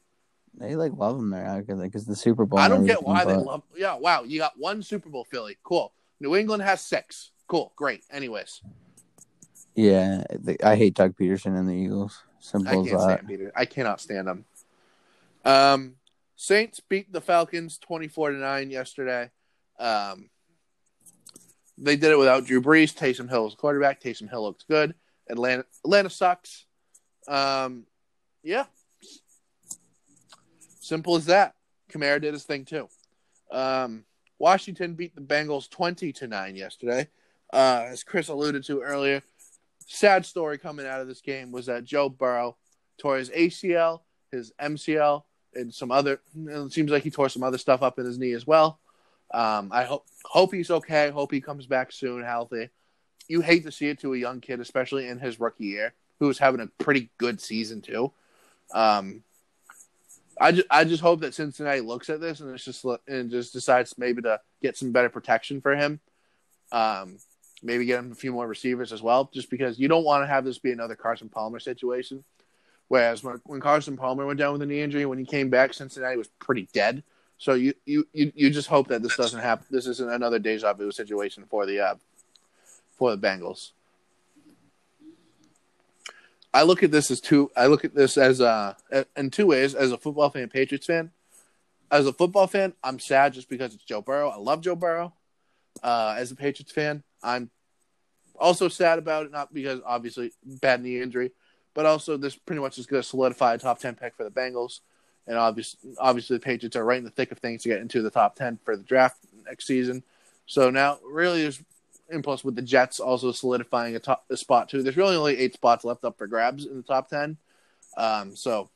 [0.58, 2.60] They like love him there because the Super Bowl.
[2.60, 3.64] I don't get why they love.
[3.76, 4.24] Yeah, wow.
[4.24, 5.58] You got one Super Bowl, Philly.
[5.64, 5.92] Cool.
[6.22, 7.32] New England has six.
[7.48, 7.74] Cool.
[7.76, 8.04] Great.
[8.10, 8.62] Anyways,
[9.76, 12.24] Yeah, the, I hate Doug Pederson and the Eagles.
[12.28, 13.04] I Simple as can't that.
[13.04, 13.52] stand Peter.
[13.56, 14.46] I cannot stand them.
[15.44, 15.96] Um,
[16.38, 19.32] Saints beat the Falcons twenty-four to nine yesterday.
[19.78, 20.30] Um,
[21.78, 22.94] they did it without Drew Brees.
[22.96, 24.02] Taysom Hill was quarterback.
[24.02, 24.96] Taysom Hill looks good.
[25.30, 26.65] Atlanta, Atlanta sucks.
[27.28, 27.86] Um,
[28.44, 28.66] yeah,
[30.80, 31.56] simple as that.
[31.92, 32.88] Kamara did his thing too.
[33.52, 34.06] Um,
[34.38, 37.08] Washington beat the Bengals twenty to nine yesterday.
[37.54, 39.22] Uh, as Chris alluded to earlier,
[39.86, 42.58] sad story coming out of this game was that Joe Burrow
[42.98, 44.02] tore his ACL,
[44.32, 45.24] his MCL,
[45.54, 46.20] and some other.
[46.36, 48.80] It seems like he tore some other stuff up in his knee as well.
[49.34, 51.10] Um, I hope hope he's okay.
[51.10, 52.70] Hope he comes back soon, healthy.
[53.28, 56.28] You hate to see it to a young kid, especially in his rookie year, who
[56.28, 58.12] was having a pretty good season too.
[58.74, 59.24] Um,
[60.40, 63.54] I just, I just hope that Cincinnati looks at this and it's just and just
[63.54, 66.00] decides maybe to get some better protection for him.
[66.72, 67.18] Um,
[67.64, 70.28] maybe get him a few more receivers as well, just because you don't want to
[70.28, 72.24] have this be another Carson Palmer situation.
[72.88, 75.74] Whereas when, when Carson Palmer went down with a knee injury, when he came back,
[75.74, 77.04] Cincinnati was pretty dead.
[77.38, 79.66] So you you, you, you just hope that this doesn't happen.
[79.70, 81.96] This isn't another deja vu situation for the uh,
[82.98, 83.72] for the Bengals.
[86.56, 87.52] I look at this as two.
[87.56, 88.76] I look at this as uh
[89.18, 89.76] in two ways.
[89.76, 91.12] As a football fan, Patriots fan.
[91.92, 94.30] As a football fan, I'm sad just because it's Joe Burrow.
[94.30, 95.14] I love Joe Burrow.
[95.84, 97.52] Uh, as a Patriots fan, I'm
[98.40, 101.32] also sad about it, not because obviously bad knee injury,
[101.74, 104.32] but also this pretty much is going to solidify a top ten pick for the
[104.32, 104.80] Bengals,
[105.28, 108.02] and obviously, obviously the Patriots are right in the thick of things to get into
[108.02, 110.04] the top ten for the draft next season.
[110.46, 111.62] So now, really, there's
[112.10, 114.84] and plus with the Jets also solidifying a top a spot too.
[114.84, 117.38] There's really only eight spots left up for grabs in the top ten.
[117.98, 118.70] Um, so,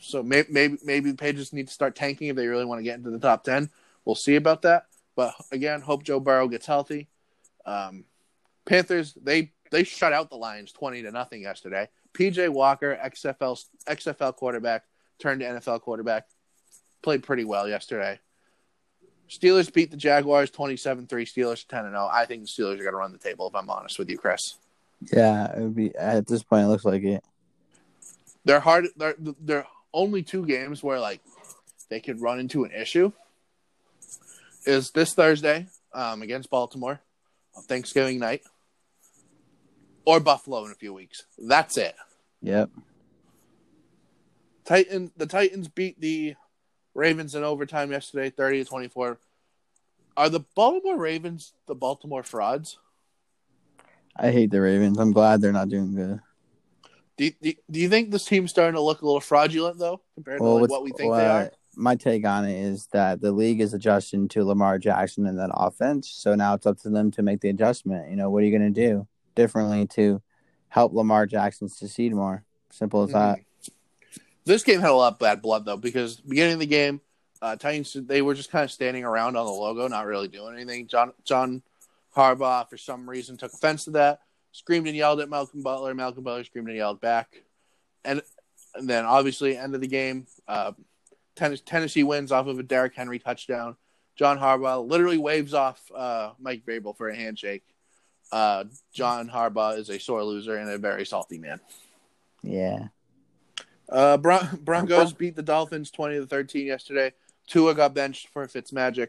[0.00, 2.96] so maybe maybe maybe Patriots need to start tanking if they really want to get
[2.96, 3.70] into the top ten.
[4.04, 4.86] We'll see about that.
[5.16, 7.08] But again, hope Joe Burrow gets healthy.
[7.66, 8.04] Um,
[8.64, 11.88] Panthers they they shut out the Lions twenty to nothing yesterday.
[12.14, 14.84] PJ Walker, XFL XFL quarterback,
[15.18, 16.26] turned to NFL quarterback,
[17.02, 18.18] played pretty well yesterday.
[19.28, 21.06] Steelers beat the Jaguars 27-3.
[21.08, 22.08] Steelers 10 and 0.
[22.10, 24.18] I think the Steelers are going to run the table if I'm honest with you,
[24.18, 24.56] Chris.
[25.12, 26.64] Yeah, it would be at this point.
[26.64, 27.22] It looks like it.
[28.44, 31.20] They're hard they're they're only two games where like
[31.90, 33.12] they could run into an issue.
[34.66, 37.00] Is this Thursday um, against Baltimore
[37.56, 38.42] on Thanksgiving night
[40.04, 41.24] or Buffalo in a few weeks.
[41.36, 41.94] That's it.
[42.42, 42.70] Yep.
[44.64, 46.34] Titan the Titans beat the
[46.98, 49.18] Ravens in overtime yesterday, thirty to twenty four.
[50.16, 52.78] Are the Baltimore Ravens the Baltimore frauds?
[54.16, 54.98] I hate the Ravens.
[54.98, 56.20] I'm glad they're not doing good.
[57.16, 60.40] Do, do, do you think this team's starting to look a little fraudulent though, compared
[60.40, 61.52] to like, what we think well, they are?
[61.76, 65.50] My take on it is that the league is adjusting to Lamar Jackson and that
[65.54, 66.10] offense.
[66.10, 68.10] So now it's up to them to make the adjustment.
[68.10, 70.20] You know, what are you going to do differently to
[70.68, 72.42] help Lamar Jackson succeed more?
[72.70, 73.18] Simple as mm-hmm.
[73.18, 73.38] that.
[74.48, 77.02] This game had a lot of bad blood though, because beginning of the game,
[77.42, 80.54] uh, Titans they were just kind of standing around on the logo, not really doing
[80.54, 80.86] anything.
[80.86, 81.62] John John
[82.16, 84.20] Harbaugh, for some reason, took offense to that,
[84.52, 85.94] screamed and yelled at Malcolm Butler.
[85.94, 87.42] Malcolm Butler screamed and yelled back,
[88.04, 88.22] and
[88.74, 90.72] and then obviously end of the game, uh,
[91.36, 93.76] Tennessee, Tennessee wins off of a Derrick Henry touchdown.
[94.16, 97.64] John Harbaugh literally waves off uh, Mike Vrabel for a handshake.
[98.32, 101.60] Uh, John Harbaugh is a sore loser and a very salty man.
[102.42, 102.88] Yeah.
[103.88, 107.12] Uh, Bron- Broncos beat the Dolphins twenty to thirteen yesterday.
[107.46, 109.08] Tua got benched for Fitzmagic.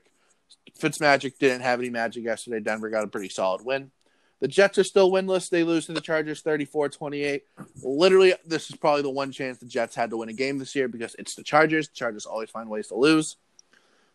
[0.80, 2.60] Fitzmagic didn't have any magic yesterday.
[2.60, 3.92] Denver got a pretty solid win.
[4.40, 5.50] The Jets are still winless.
[5.50, 7.42] They lose to the Chargers 34-28.
[7.84, 10.76] Literally, this is probably the one chance the Jets had to win a game this
[10.76, 11.90] year because it's the Chargers.
[11.90, 13.36] The Chargers always find ways to lose.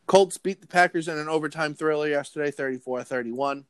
[0.07, 3.65] Colts beat the Packers in an overtime thriller yesterday, 34-31.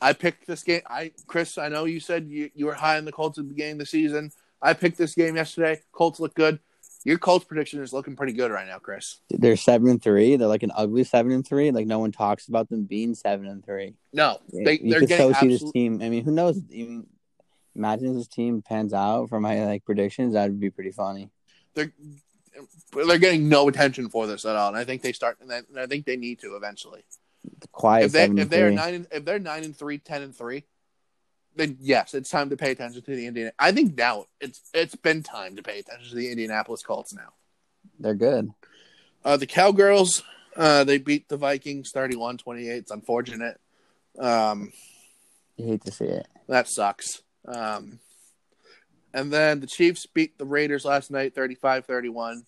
[0.00, 0.82] I picked this game.
[0.86, 3.48] I Chris, I know you said you, you were high on the Colts at the
[3.48, 4.32] beginning of the season.
[4.62, 5.80] I picked this game yesterday.
[5.92, 6.58] Colts look good.
[7.04, 9.18] Your Colts prediction is looking pretty good right now, Chris.
[9.28, 10.36] They're seven and three.
[10.36, 11.70] They're like an ugly seven and three.
[11.70, 13.94] Like no one talks about them being seven and three.
[14.12, 16.00] No, they you they're could getting so see this team.
[16.02, 16.58] I mean, who knows?
[16.70, 17.06] Even
[17.76, 20.32] imagine if this team pans out for my like predictions.
[20.32, 21.30] That would be pretty funny.
[21.74, 21.92] they're
[22.92, 25.86] they're getting no attention for this at all, and I think they start and I,
[25.86, 27.04] think they need to eventually.
[27.72, 28.06] quiet.
[28.06, 30.64] if they if they are nine and, if they're nine and three, 10 and three,
[31.56, 33.52] then yes, it's time to pay attention to the Indian.
[33.58, 37.32] I think now it's it's been time to pay attention to the Indianapolis Colts now.
[37.98, 38.50] they're good.
[39.24, 40.22] Uh, the Cowgirls,
[40.56, 42.66] uh, they beat the Vikings 31-28.
[42.66, 43.58] It's unfortunate.
[44.18, 44.72] Um,
[45.56, 46.26] You hate to see it.
[46.48, 47.22] that sucks.
[47.46, 48.00] Um,
[49.14, 52.42] and then the Chiefs beat the Raiders last night 35-31.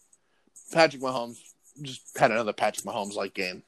[0.72, 1.38] Patrick Mahomes
[1.80, 3.62] just had another Patrick Mahomes like game.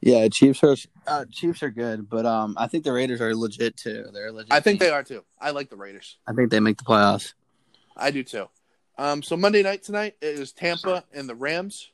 [0.00, 0.76] Yeah, Chiefs are
[1.06, 4.06] uh, Chiefs are good, but um, I think the Raiders are legit too.
[4.12, 4.52] They're legit.
[4.52, 4.88] I think team.
[4.88, 5.24] they are too.
[5.40, 6.16] I like the Raiders.
[6.26, 7.34] I think they make the playoffs.
[7.96, 8.48] I do too.
[8.96, 11.90] Um, so Monday night tonight is Tampa and the Rams.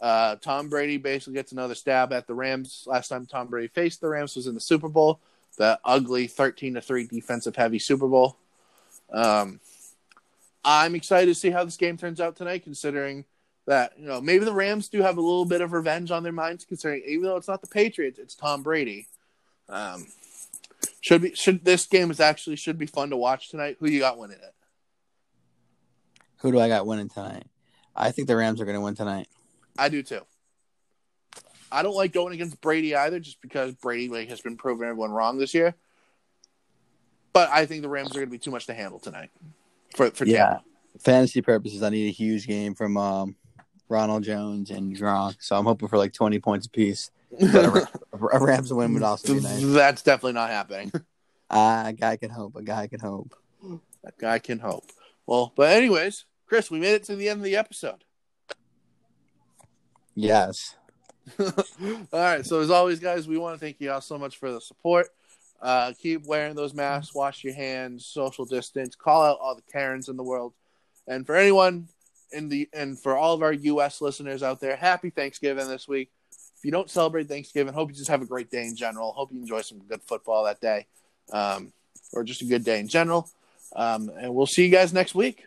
[0.00, 2.84] Uh, Tom Brady basically gets another stab at the Rams.
[2.86, 5.20] Last time Tom Brady faced the Rams was in the Super Bowl,
[5.58, 8.36] the ugly thirteen to three defensive heavy Super Bowl.
[9.12, 9.60] Um,
[10.64, 13.24] I'm excited to see how this game turns out tonight, considering
[13.66, 16.32] that you know maybe the Rams do have a little bit of revenge on their
[16.32, 19.08] minds, considering even though it's not the Patriots, it's Tom Brady.
[19.68, 20.06] Um,
[21.00, 23.76] should be should this game is actually should be fun to watch tonight.
[23.80, 24.54] Who you got winning it?
[26.38, 27.46] Who do I got winning tonight?
[27.94, 29.28] I think the Rams are going to win tonight.
[29.78, 30.20] I do too.
[31.72, 35.10] I don't like going against Brady either, just because Brady like, has been proving everyone
[35.10, 35.74] wrong this year.
[37.32, 39.30] But I think the Rams are going to be too much to handle tonight.
[39.96, 40.44] For for Yeah.
[40.44, 40.62] Tampa.
[40.98, 43.36] Fantasy purposes, I need a huge game from um,
[43.88, 47.10] Ronald Jones and Gronk, so I'm hoping for like 20 points apiece.
[47.30, 47.88] But a,
[48.32, 49.62] a Rams win would also be nice.
[49.62, 50.92] That's definitely not happening.
[51.50, 52.56] Ah, a guy can hope.
[52.56, 53.34] A guy can hope.
[54.04, 54.84] A guy can hope.
[55.26, 58.04] Well, but anyways, Chris, we made it to the end of the episode.
[60.14, 60.76] Yes.
[61.40, 61.52] All
[62.12, 62.46] right.
[62.46, 65.08] So as always, guys, we want to thank you all so much for the support.
[65.60, 70.08] Uh, keep wearing those masks, wash your hands, social distance, call out all the Karens
[70.08, 70.52] in the world.
[71.08, 71.88] And for anyone
[72.32, 76.10] in the and for all of our US listeners out there, happy Thanksgiving this week.
[76.30, 79.12] If you don't celebrate Thanksgiving, hope you just have a great day in general.
[79.12, 80.86] Hope you enjoy some good football that day.
[81.32, 81.72] Um,
[82.12, 83.28] or just a good day in general.
[83.74, 85.44] Um, and we'll see you guys next week.